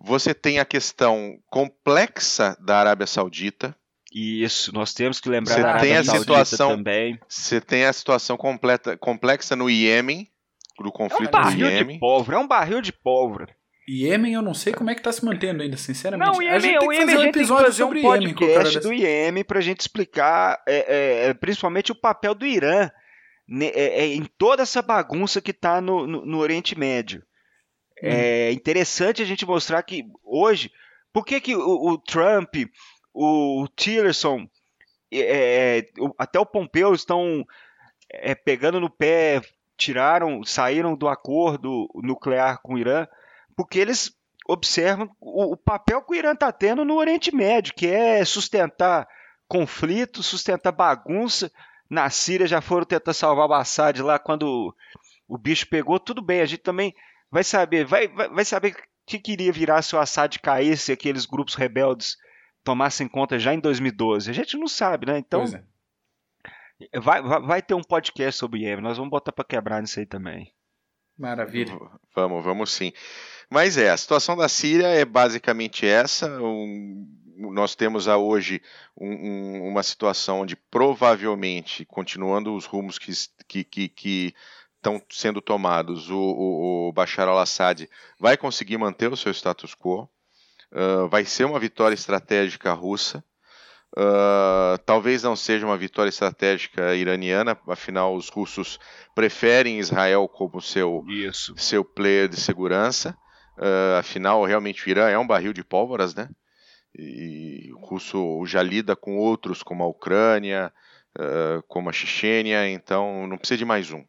[0.00, 3.76] Você tem a questão complexa da Arábia Saudita.
[4.14, 7.18] Isso, nós temos que lembrar você da tem a situação, também.
[7.26, 10.28] Você tem a situação completa, complexa no Iêmen,
[10.78, 11.94] do conflito é um barril do Iêmen.
[11.94, 13.56] De pólvora, é um barril de pólvora.
[13.88, 16.30] Iêmen eu não sei como é que está se mantendo ainda, sinceramente.
[16.30, 19.58] Não, Iêmen, a gente tem que fazer um episódio sobre um podcast do Iêmen para
[19.58, 22.90] a gente explicar é, é, principalmente o papel do Irã
[23.48, 27.22] né, é, é, em toda essa bagunça que está no, no, no Oriente Médio.
[28.00, 28.54] É uhum.
[28.54, 30.70] interessante a gente mostrar que hoje,
[31.12, 32.54] por que, que o, o Trump,
[33.12, 34.46] o Tillerson,
[35.12, 35.86] é, é
[36.18, 37.46] até o Pompeu estão
[38.10, 39.40] é, pegando no pé,
[39.76, 43.06] tiraram, saíram do acordo nuclear com o Irã,
[43.56, 47.86] porque eles observam o, o papel que o Irã está tendo no Oriente Médio, que
[47.86, 49.06] é sustentar
[49.48, 51.50] conflito, sustentar bagunça.
[51.88, 54.74] Na Síria já foram tentar salvar o Assad lá quando
[55.28, 56.94] o bicho pegou, tudo bem, a gente também
[57.30, 58.74] vai saber, vai, vai, vai saber
[59.06, 62.16] que queria virar se o Assad caísse aqueles grupos rebeldes
[62.64, 64.30] tomassem conta já em 2012.
[64.30, 65.18] A gente não sabe, né?
[65.18, 67.00] Então, é.
[67.00, 68.82] vai, vai, vai, ter um podcast sobre Iêmen.
[68.82, 70.52] Nós vamos botar para quebrar nisso aí também.
[71.18, 71.78] Maravilha.
[72.14, 72.92] Vamos, vamos sim.
[73.50, 76.26] Mas é, a situação da Síria é basicamente essa.
[76.42, 77.06] Um,
[77.36, 78.62] nós temos a hoje
[78.96, 83.12] um, um, uma situação onde provavelmente, continuando os rumos que,
[83.46, 84.34] que, que, que
[84.76, 87.88] estão sendo tomados, o, o, o Bashar al-Assad
[88.18, 90.08] vai conseguir manter o seu status quo,
[90.72, 93.22] uh, vai ser uma vitória estratégica russa,
[93.96, 98.78] uh, talvez não seja uma vitória estratégica iraniana, afinal os russos
[99.14, 101.54] preferem Israel como seu, Isso.
[101.56, 103.16] seu player de segurança,
[103.58, 106.28] uh, afinal realmente o Irã é um barril de pólvoras, né?
[106.94, 110.70] E o russo já lida com outros como a Ucrânia,
[111.66, 114.04] como a Chechênia, então não precisa de mais um.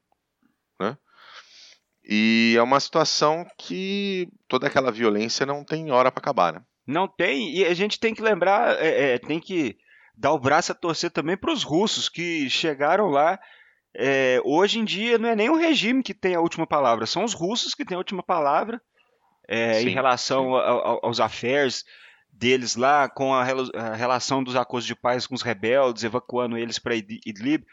[2.05, 6.61] E é uma situação que toda aquela violência não tem hora para acabar, né?
[6.85, 9.77] Não tem, e a gente tem que lembrar, é, é, tem que
[10.15, 13.39] dar o braço a torcer também para os russos que chegaram lá.
[13.95, 17.23] É, hoje em dia não é nem o regime que tem a última palavra, são
[17.23, 18.81] os russos que têm a última palavra
[19.47, 21.85] é, sim, em relação a, a, aos affairs
[22.31, 26.79] deles lá, com a, a, relação dos acordos de paz com os rebeldes, evacuando eles
[26.79, 27.63] para Idlib.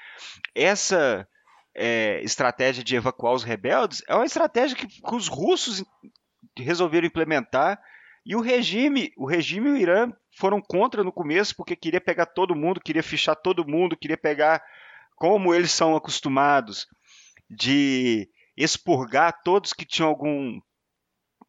[0.54, 1.26] Essa
[1.74, 5.84] é, estratégia de evacuar os rebeldes é uma estratégia que, que, os russos
[6.56, 7.80] resolveram implementar
[8.24, 12.26] e o regime, o regime e o Irã foram contra no começo porque queria pegar
[12.26, 14.62] todo mundo, queria fichar todo mundo, queria pegar
[15.16, 16.86] como eles são acostumados
[17.48, 20.60] de expurgar todos que tinham algum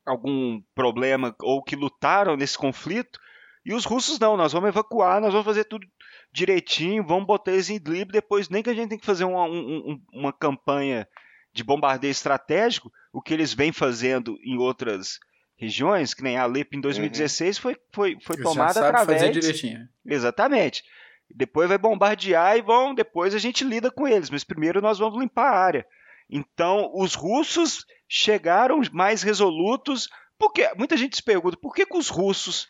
[0.06, 3.20] algum problema ou que lutaram nesse conflito.
[3.64, 5.86] E os russos não, nós vamos evacuar, nós vamos fazer tudo
[6.32, 9.46] direitinho, vamos botar eles em Idlib, depois nem que a gente tem que fazer uma,
[9.46, 11.08] um, uma campanha
[11.54, 15.20] de bombardeio estratégico, o que eles vêm fazendo em outras
[15.58, 17.62] regiões, que nem a Alepo em 2016 uhum.
[17.62, 19.22] foi, foi, foi tomada sabe através...
[19.22, 19.88] fazer direitinho.
[20.06, 20.84] Exatamente.
[21.30, 25.20] Depois vai bombardear e vão, depois a gente lida com eles, mas primeiro nós vamos
[25.20, 25.86] limpar a área.
[26.30, 32.10] Então, os russos chegaram mais resolutos, porque muita gente se pergunta por que, que os
[32.10, 32.68] russos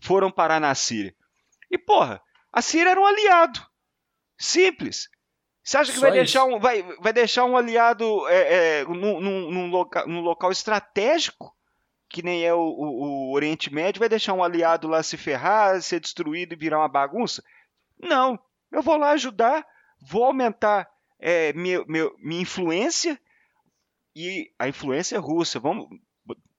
[0.00, 1.14] foram parar na Síria.
[1.70, 2.20] E porra,
[2.54, 3.60] a Síria era um aliado.
[4.38, 5.08] Simples.
[5.64, 9.50] Você acha que vai deixar, um, vai, vai deixar um aliado é, é, num, num,
[9.50, 11.52] num, loca, num, local estratégico,
[12.08, 15.82] que nem é o, o, o, Oriente Médio, vai deixar um aliado lá se ferrar,
[15.82, 17.42] ser destruído e virar uma bagunça?
[17.98, 18.38] Não.
[18.70, 19.66] Eu vou lá ajudar,
[20.00, 20.88] vou aumentar
[21.18, 23.18] é, minha, minha, minha influência
[24.14, 25.58] e a influência russa.
[25.58, 25.88] Vamos,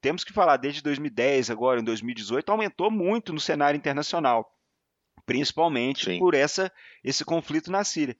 [0.02, 4.55] temos que falar, desde 2010, agora em 2018, aumentou muito no cenário internacional,
[5.26, 6.20] principalmente Sim.
[6.20, 6.72] por essa,
[7.04, 8.18] esse conflito na Síria.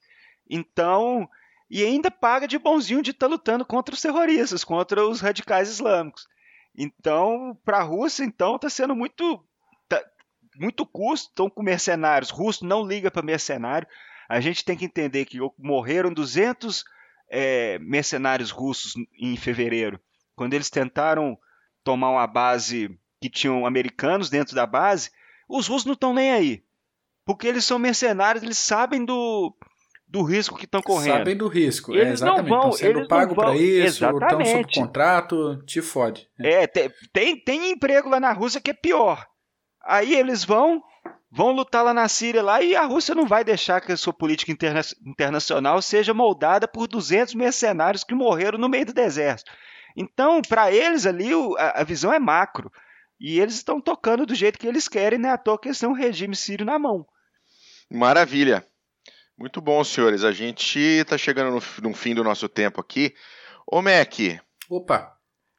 [0.50, 1.28] Então,
[1.70, 5.70] e ainda paga de bonzinho de estar tá lutando contra os terroristas, contra os radicais
[5.70, 6.28] islâmicos.
[6.78, 9.44] Então, para a Rússia, então, está sendo muito,
[9.88, 10.04] tá,
[10.58, 11.30] muito custo.
[11.30, 12.30] Estão com mercenários.
[12.30, 13.88] Russo não liga para mercenário.
[14.28, 16.84] A gente tem que entender que morreram 200
[17.30, 20.00] é, mercenários russos em fevereiro,
[20.36, 21.38] quando eles tentaram
[21.84, 25.12] tomar uma base que tinham americanos dentro da base.
[25.48, 26.64] Os russos não estão nem aí,
[27.26, 29.54] porque eles são mercenários, eles sabem do,
[30.08, 31.18] do risco que estão correndo.
[31.18, 32.50] Sabem do risco, é, eles é, exatamente.
[32.50, 36.28] Não vão, estão sendo pagos para isso, estão sob contrato, te fode.
[36.40, 36.68] É, é
[37.12, 39.26] tem, tem emprego lá na Rússia que é pior.
[39.84, 40.82] Aí eles vão,
[41.32, 44.14] vão lutar lá na Síria lá e a Rússia não vai deixar que a sua
[44.14, 49.52] política interna internacional seja moldada por 200 mercenários que morreram no meio do deserto.
[49.96, 52.72] Então, para eles ali, a, a, visão é macro.
[53.20, 55.30] E eles estão tocando do jeito que eles querem, né?
[55.30, 57.06] À toa que eles têm um regime sírio na mão.
[57.90, 58.66] Maravilha.
[59.38, 60.24] Muito bom, senhores.
[60.24, 63.14] A gente está chegando no, no, fim do nosso tempo aqui.
[63.68, 64.14] Ô, Mac.
[64.70, 65.16] Opa.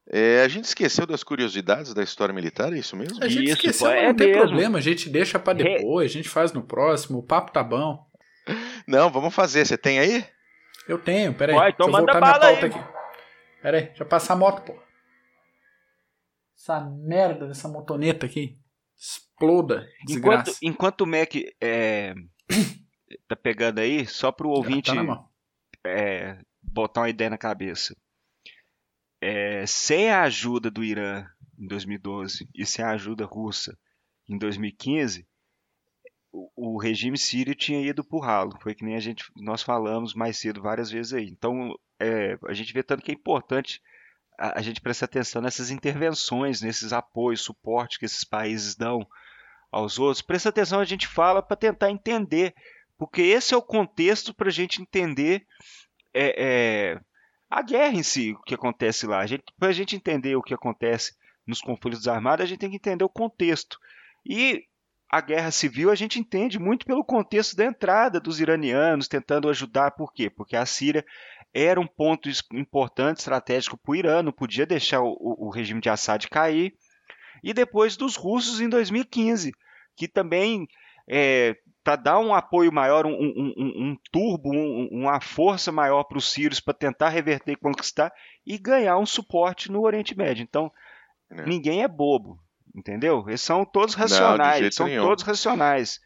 [0.08, 3.22] É, a gente esqueceu das curiosidades da história militar, é isso mesmo?
[3.22, 4.42] A gente isso, esqueceu, é não tem mesmo.
[4.42, 8.06] problema, a gente deixa para depois, a gente faz no próximo, o papo tá bom.
[8.86, 10.24] Não, vamos fazer, você tem aí?
[10.88, 12.70] Eu tenho, peraí, Vai, então deixa eu voltar minha pauta aí.
[12.70, 12.96] aqui.
[13.60, 14.80] Peraí, deixa eu passar a moto, pô.
[16.56, 18.56] Essa merda dessa motoneta aqui.
[18.98, 20.50] Exploda, desgraça.
[20.50, 22.14] Enquanto, enquanto o Mac é,
[23.28, 25.28] tá pegando aí, só pro ouvinte tá
[25.86, 27.94] é, botar uma ideia na cabeça
[29.20, 31.26] é, sem a ajuda do Irã
[31.58, 33.76] em 2012 e sem a ajuda russa
[34.28, 35.26] em 2015,
[36.32, 38.56] o, o regime sírio tinha ido por ralo.
[38.60, 41.28] Foi que nem a gente, nós falamos mais cedo várias vezes aí.
[41.28, 43.80] Então, é, a gente vê tanto que é importante
[44.38, 49.06] a, a gente prestar atenção nessas intervenções, nesses apoios, suporte que esses países dão
[49.70, 50.22] aos outros.
[50.22, 52.54] Presta atenção, a gente fala para tentar entender,
[52.98, 55.46] porque esse é o contexto para a gente entender
[56.14, 56.44] é,
[56.94, 57.00] é,
[57.50, 59.24] a guerra em si, o que acontece lá.
[59.58, 61.14] Para a gente entender o que acontece
[61.46, 63.78] nos conflitos armados, a gente tem que entender o contexto.
[64.24, 64.64] E
[65.08, 69.92] a guerra civil a gente entende muito pelo contexto da entrada dos iranianos tentando ajudar.
[69.92, 70.28] Por quê?
[70.28, 71.04] Porque a Síria
[71.54, 75.88] era um ponto importante, estratégico para o Irã, não podia deixar o, o regime de
[75.88, 76.74] Assad cair.
[77.42, 79.52] E depois dos russos em 2015,
[79.94, 80.68] que também
[81.08, 86.32] é, para dar um apoio maior, um, um, um turbo, uma força maior para os
[86.32, 88.12] sírios para tentar reverter e conquistar
[88.44, 90.42] e ganhar um suporte no Oriente Médio.
[90.42, 90.72] Então,
[91.30, 91.46] é.
[91.46, 92.40] ninguém é bobo,
[92.76, 93.24] entendeu?
[93.26, 95.02] Eles são todos racionais, Não, são nenhum.
[95.02, 96.00] todos racionais.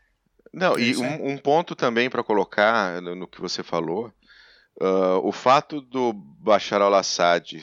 [0.52, 4.12] Não, e um, um ponto também para colocar no, no, que você falou,
[4.80, 7.62] uh, o fato do Bashar al-Assad,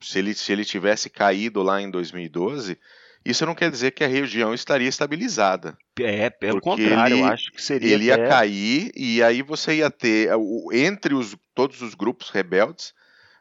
[0.00, 2.78] se ele, se ele tivesse caído lá em 2012,
[3.24, 5.76] isso não quer dizer que a região estaria estabilizada.
[6.00, 7.94] É, pelo contrário, ele, eu acho que seria.
[7.94, 8.28] Ele ia até...
[8.28, 10.30] cair e aí você ia ter,
[10.72, 12.92] entre os, todos os grupos rebeldes,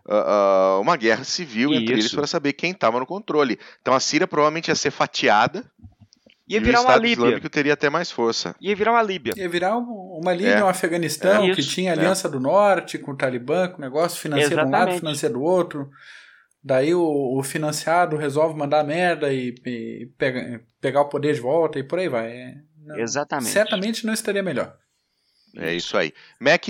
[0.06, 1.82] uh, uh, uma guerra civil Isso.
[1.82, 3.60] entre eles para saber quem estava no controle.
[3.82, 5.64] Então a Síria provavelmente ia ser fatiada.
[6.48, 7.14] Ia virar uma Líbia.
[7.14, 8.54] Islâmico teria até mais força.
[8.60, 9.34] Ia virar uma Líbia.
[9.38, 10.64] Ia virar uma Líbia, é.
[10.64, 11.56] um Afeganistão, é.
[11.56, 12.32] que tinha Aliança é.
[12.32, 14.72] do Norte com o Talibã, com negócio financeiro Exatamente.
[14.72, 15.90] de um lado, financeiro do outro.
[16.64, 21.80] Daí o, o financiado resolve mandar merda e, e pega, pegar o poder de volta
[21.80, 22.28] e por aí vai.
[22.28, 23.50] É, não, Exatamente.
[23.50, 24.76] Certamente não estaria melhor.
[25.56, 26.14] É isso aí.
[26.40, 26.68] Mac,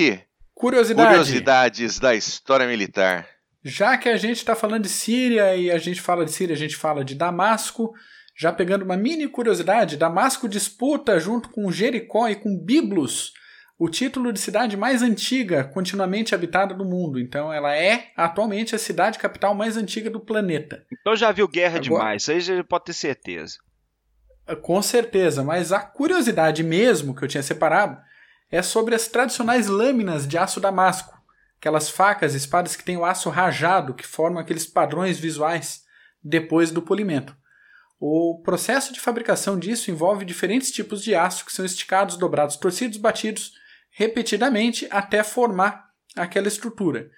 [0.61, 1.09] Curiosidade.
[1.09, 3.27] curiosidades da história militar.
[3.63, 6.59] Já que a gente está falando de Síria e a gente fala de Síria, a
[6.59, 7.91] gente fala de Damasco.
[8.37, 13.33] Já pegando uma mini curiosidade, Damasco disputa junto com Jericó e com Biblos
[13.75, 17.19] o título de cidade mais antiga continuamente habitada do mundo.
[17.19, 20.85] Então ela é atualmente a cidade capital mais antiga do planeta.
[20.91, 23.57] Então já viu guerra Agora, demais, isso aí já pode ter certeza.
[24.61, 27.97] Com certeza, mas a curiosidade mesmo que eu tinha separado
[28.51, 31.17] é sobre as tradicionais lâminas de aço damasco,
[31.57, 35.83] aquelas facas, espadas que têm o aço rajado, que formam aqueles padrões visuais
[36.21, 37.35] depois do polimento.
[37.99, 42.97] O processo de fabricação disso envolve diferentes tipos de aço que são esticados, dobrados, torcidos,
[42.97, 43.53] batidos
[43.91, 47.09] repetidamente até formar aquela estrutura.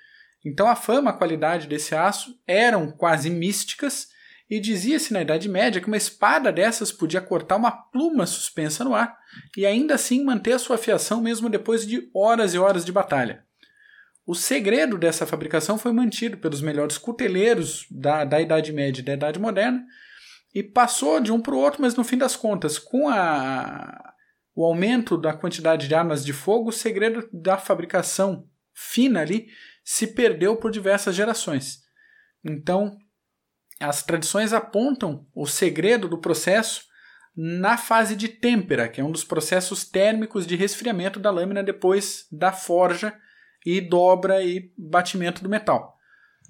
[0.43, 4.09] Então a fama, a qualidade desse aço eram quase místicas
[4.49, 8.93] e dizia-se na Idade Média que uma espada dessas podia cortar uma pluma suspensa no
[8.93, 9.17] ar
[9.57, 13.43] e ainda assim manter a sua afiação mesmo depois de horas e horas de batalha.
[14.25, 19.13] O segredo dessa fabricação foi mantido pelos melhores cuteleiros da, da Idade Média e da
[19.13, 19.83] Idade Moderna
[20.53, 24.13] e passou de um para o outro, mas no fim das contas, com a,
[24.55, 29.47] o aumento da quantidade de armas de fogo, o segredo da fabricação fina ali
[29.83, 31.81] se perdeu por diversas gerações.
[32.45, 32.97] Então,
[33.79, 36.83] as tradições apontam o segredo do processo
[37.35, 42.27] na fase de têmpera, que é um dos processos térmicos de resfriamento da lâmina depois
[42.31, 43.13] da forja
[43.65, 45.97] e dobra e batimento do metal.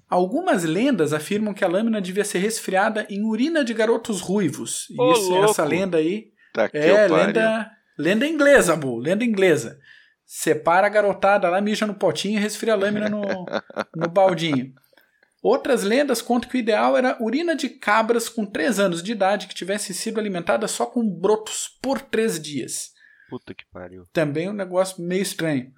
[0.08, 4.86] Algumas lendas afirmam que a lâmina devia ser resfriada em urina de garotos ruivos.
[4.98, 9.78] Ô, Isso, essa lenda aí tá é lenda Lenda inglesa, Bu, lenda inglesa.
[10.26, 13.22] Separa a garotada lá, mija no potinho e resfria a lâmina no,
[13.94, 14.72] no baldinho.
[15.44, 19.46] Outras lendas contam que o ideal era urina de cabras com 3 anos de idade
[19.46, 22.92] que tivesse sido alimentada só com brotos por 3 dias.
[23.28, 24.04] Puta que pariu.
[24.10, 25.70] Também um negócio meio estranho.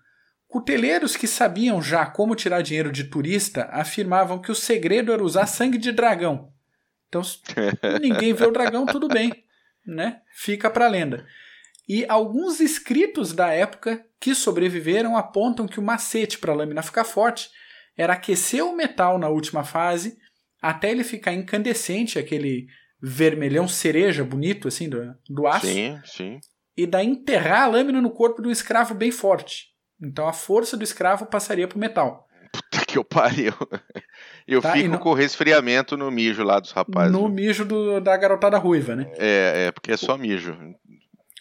[0.46, 5.46] Cuteleiros que sabiam já como tirar dinheiro de turista afirmavam que o segredo era usar
[5.46, 6.52] sangue de dragão.
[7.08, 7.22] Então,
[8.00, 9.32] ninguém vê o dragão, tudo bem,
[9.84, 10.20] né?
[10.32, 11.26] Fica pra lenda.
[11.88, 17.02] E alguns escritos da época que sobreviveram apontam que o macete para a lâmina ficar
[17.02, 17.50] forte
[17.96, 20.18] era aquecer o metal na última fase
[20.60, 22.66] até ele ficar incandescente, aquele
[23.00, 25.66] vermelhão cereja bonito assim do, do aço.
[25.66, 26.40] Sim, sim.
[26.76, 29.68] E daí enterrar a lâmina no corpo do escravo bem forte.
[30.02, 32.26] Então a força do escravo passaria para o metal.
[32.52, 33.52] Puta que eu pariu.
[34.46, 37.10] Eu tá, fico com resfriamento no mijo lá dos rapazes.
[37.10, 39.10] No mijo do, da garotada ruiva, né?
[39.18, 40.56] É, é, porque é só mijo.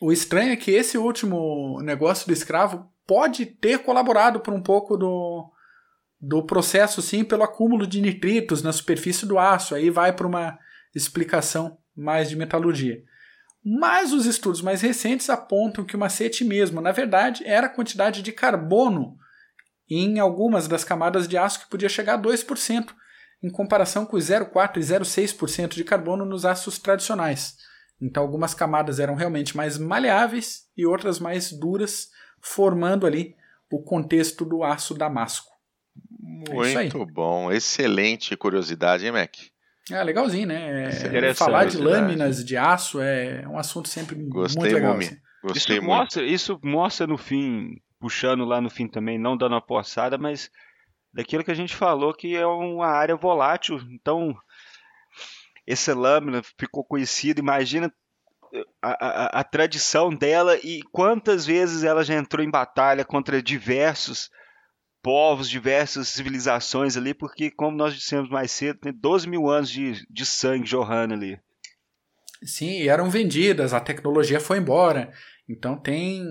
[0.02, 4.98] O estranho é que esse último negócio do escravo pode ter colaborado por um pouco
[4.98, 5.48] do,
[6.28, 9.76] do processo, sim, pelo acúmulo de nitritos na superfície do aço.
[9.76, 10.58] Aí vai para uma
[10.94, 13.04] explicação mais de metalurgia.
[13.64, 18.24] Mas os estudos mais recentes apontam que o macete mesmo, na verdade, era a quantidade
[18.24, 19.18] de carbono
[19.88, 22.88] em algumas das camadas de aço que podia chegar a 2%,
[23.44, 27.56] em comparação com os 0,4% e 0,6% de carbono nos aços tradicionais.
[28.02, 32.10] Então algumas camadas eram realmente mais maleáveis e outras mais duras,
[32.42, 33.36] formando ali
[33.72, 35.55] o contexto do aço damasco.
[36.50, 39.36] É Muito é bom, excelente curiosidade, hein, Mac?
[39.92, 40.90] É legalzinho, né?
[40.90, 44.98] É, falar de lâminas de aço é um assunto sempre Gostei, muito legal.
[44.98, 45.18] Assim.
[45.44, 45.86] Gostei isso, muito.
[45.86, 50.50] Mostra, isso mostra no fim, puxando lá no fim também, não dando uma poçada, mas
[51.14, 54.36] daquilo que a gente falou que é uma área volátil, então
[55.68, 57.40] essa lâmina ficou conhecida.
[57.40, 57.94] Imagina
[58.82, 64.30] a, a, a, tradição dela e quantas vezes ela já entrou em batalha contra diversos
[65.06, 70.04] povos, diversas civilizações ali, porque, como nós dissemos mais cedo, tem 12 mil anos de,
[70.10, 71.40] de sangue jorrando ali.
[72.44, 75.14] Sim, eram vendidas, a tecnologia foi embora.
[75.48, 76.26] Então tem.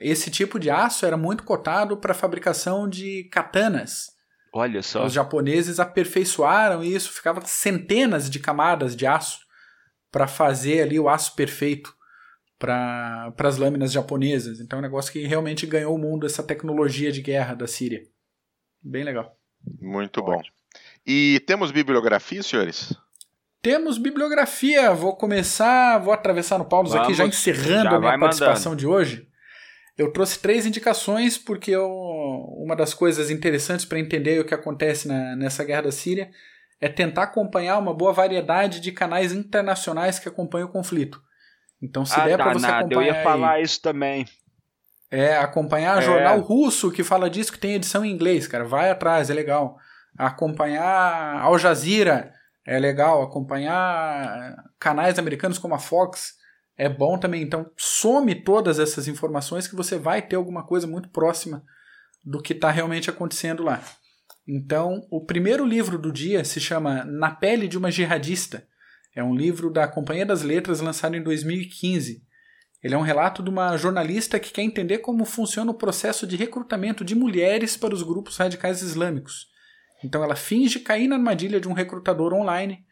[0.00, 4.10] Esse tipo de aço era muito cotado para fabricação de katanas.
[4.52, 5.04] Olha só.
[5.06, 9.38] Os japoneses aperfeiçoaram isso, ficava centenas de camadas de aço
[10.10, 11.94] para fazer ali o aço perfeito
[12.58, 14.60] para as lâminas japonesas.
[14.60, 18.02] Então é um negócio que realmente ganhou o mundo essa tecnologia de guerra da Síria.
[18.82, 19.36] Bem legal.
[19.80, 20.40] Muito bom.
[21.06, 22.94] E temos bibliografia, senhores?
[23.62, 24.92] Temos bibliografia.
[24.92, 28.80] Vou começar, vou atravessar no Paulo aqui, já encerrando já a minha participação mandando.
[28.80, 29.28] de hoje.
[29.96, 31.88] Eu trouxe três indicações porque eu,
[32.58, 36.30] uma das coisas interessantes para entender o que acontece na, nessa guerra da Síria
[36.80, 41.22] é tentar acompanhar uma boa variedade de canais internacionais que acompanham o conflito.
[41.84, 42.92] Então, se ah, der para você acompanhar.
[42.92, 44.24] Eu ia falar isso também.
[45.10, 46.02] É, acompanhar é.
[46.02, 48.64] jornal russo que fala disso, que tem edição em inglês, cara.
[48.64, 49.76] Vai atrás, é legal.
[50.16, 52.32] Acompanhar Al Jazeera
[52.66, 53.22] é legal.
[53.22, 56.34] Acompanhar canais americanos como a Fox
[56.76, 57.42] é bom também.
[57.42, 61.62] Então, some todas essas informações que você vai ter alguma coisa muito próxima
[62.24, 63.82] do que está realmente acontecendo lá.
[64.48, 68.66] Então, o primeiro livro do dia se chama Na Pele de uma Jihadista.
[69.14, 72.22] É um livro da Companhia das Letras lançado em 2015.
[72.82, 76.36] Ele é um relato de uma jornalista que quer entender como funciona o processo de
[76.36, 79.48] recrutamento de mulheres para os grupos radicais islâmicos.
[80.04, 82.84] Então ela finge cair na armadilha de um recrutador online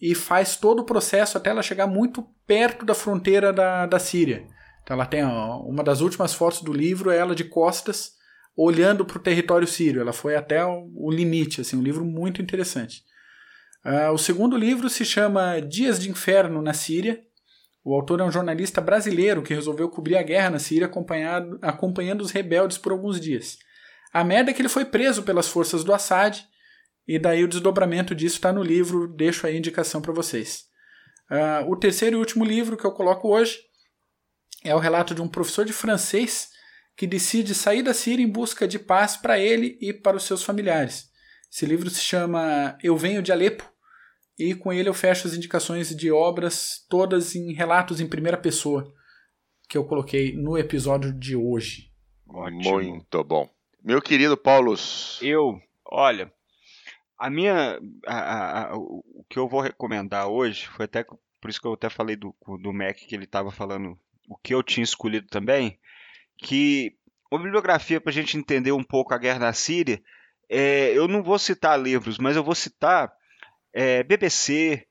[0.00, 4.46] e faz todo o processo até ela chegar muito perto da fronteira da, da Síria.
[4.82, 8.12] Então ela tem uma das últimas fotos do livro, é ela de costas,
[8.54, 10.02] olhando para o território sírio.
[10.02, 13.02] Ela foi até o, o, limite, assim, um livro muito interessante.
[13.84, 17.22] Uh, o segundo livro se chama Dias de Inferno na Síria.
[17.84, 22.30] O autor é um jornalista brasileiro que resolveu cobrir a guerra na Síria acompanhando, os
[22.30, 23.58] rebeldes por alguns dias.
[24.10, 26.42] A merda é que ele foi preso pelas forças do Assad,
[27.06, 30.64] e daí o desdobramento disso está no livro, deixo a indicação para vocês.
[31.30, 33.58] Uh, o terceiro e último livro que eu coloco hoje
[34.64, 36.48] é o relato de um professor de francês
[36.96, 40.42] que decide sair da Síria em busca de paz para ele e para os seus
[40.42, 41.10] familiares.
[41.52, 43.73] Esse livro se chama Eu Venho de Alepo
[44.38, 48.92] e com ele eu fecho as indicações de obras todas em relatos em primeira pessoa
[49.68, 51.90] que eu coloquei no episódio de hoje.
[52.28, 52.82] Ótimo.
[52.82, 53.48] Muito bom.
[53.82, 55.18] Meu querido Paulos.
[55.22, 56.32] Eu, olha,
[57.18, 57.78] a minha.
[58.06, 61.04] A, a, a, o que eu vou recomendar hoje foi até.
[61.04, 64.54] Por isso que eu até falei do, do Mac que ele estava falando o que
[64.54, 65.78] eu tinha escolhido também,
[66.38, 66.96] que
[67.30, 70.02] uma bibliografia para a gente entender um pouco a guerra na Síria,
[70.48, 73.12] é, eu não vou citar livros, mas eu vou citar
[73.74, 74.86] é, BBC,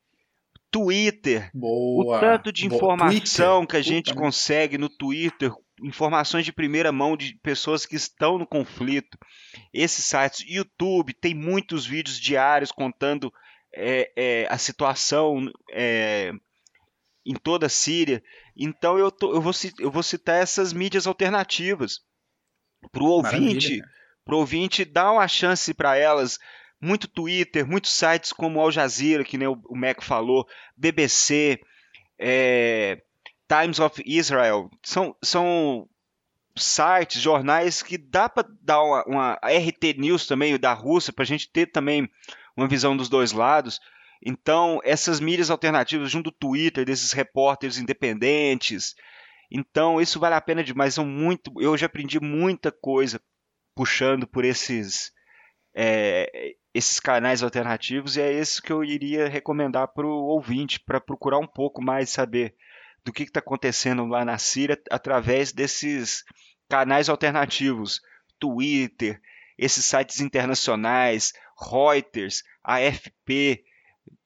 [0.69, 2.17] Twitter, Boa.
[2.17, 3.67] o tanto de informação Boa.
[3.67, 8.37] que a gente Puta consegue no Twitter, informações de primeira mão de pessoas que estão
[8.37, 9.17] no conflito.
[9.71, 13.31] Esses sites, YouTube, tem muitos vídeos diários contando
[13.73, 16.31] é, é, a situação é,
[17.25, 18.23] em toda a Síria.
[18.57, 21.99] Então eu, tô, eu, vou, eu vou citar essas mídias alternativas
[22.91, 23.79] para o ouvinte,
[24.25, 26.37] pro ouvinte dar uma chance para elas.
[26.83, 31.61] Muito Twitter, muitos sites como Al Jazeera, que nem o, Mac falou, BBC,
[32.19, 33.01] é,
[33.47, 35.87] Times of Israel, são, são
[36.57, 41.25] sites, jornais que dá para dar uma, uma RT News também da Rússia para a
[41.25, 42.09] gente ter também
[42.55, 43.79] uma visão dos dois lados.
[44.21, 48.95] Então, essas mídias alternativas, junto do Twitter, desses repórteres independentes.
[49.51, 50.93] Então, isso vale a pena demais.
[50.93, 53.21] São muito, eu já aprendi muita coisa
[53.75, 55.11] puxando por esses,
[55.75, 60.99] é, esses canais alternativos, e é isso que eu iria recomendar para o ouvinte, para
[60.99, 62.55] procurar um pouco mais saber
[63.05, 66.23] do que está acontecendo lá na Síria através desses
[66.69, 68.01] canais alternativos,
[68.39, 69.21] Twitter,
[69.57, 73.63] esses sites internacionais, Reuters, AFP,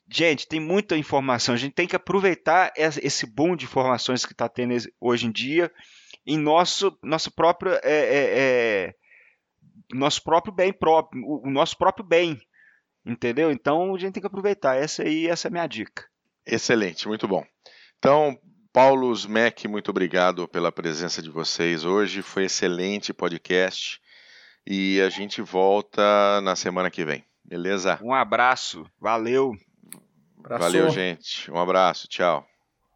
[0.10, 1.54] Gente, tem muita informação.
[1.54, 5.70] A gente tem que aproveitar esse boom de informações que está tendo hoje em dia
[6.26, 8.96] em nosso, nosso próprio é, é, é,
[9.94, 12.40] nosso próprio bem próprio, o nosso próprio bem,
[13.06, 13.52] entendeu?
[13.52, 14.76] Então a gente tem que aproveitar.
[14.76, 16.06] Essa aí, essa é a minha dica.
[16.46, 17.46] Excelente, muito bom.
[17.98, 18.38] Então,
[18.72, 22.22] Paulo Mac, muito obrigado pela presença de vocês hoje.
[22.22, 24.00] Foi excelente podcast
[24.66, 27.26] e a gente volta na semana que vem.
[27.44, 28.00] Beleza?
[28.04, 29.56] Um abraço, valeu.
[30.38, 30.64] Abraço.
[30.64, 31.50] Valeu, gente.
[31.52, 32.08] Um abraço.
[32.08, 32.46] Tchau.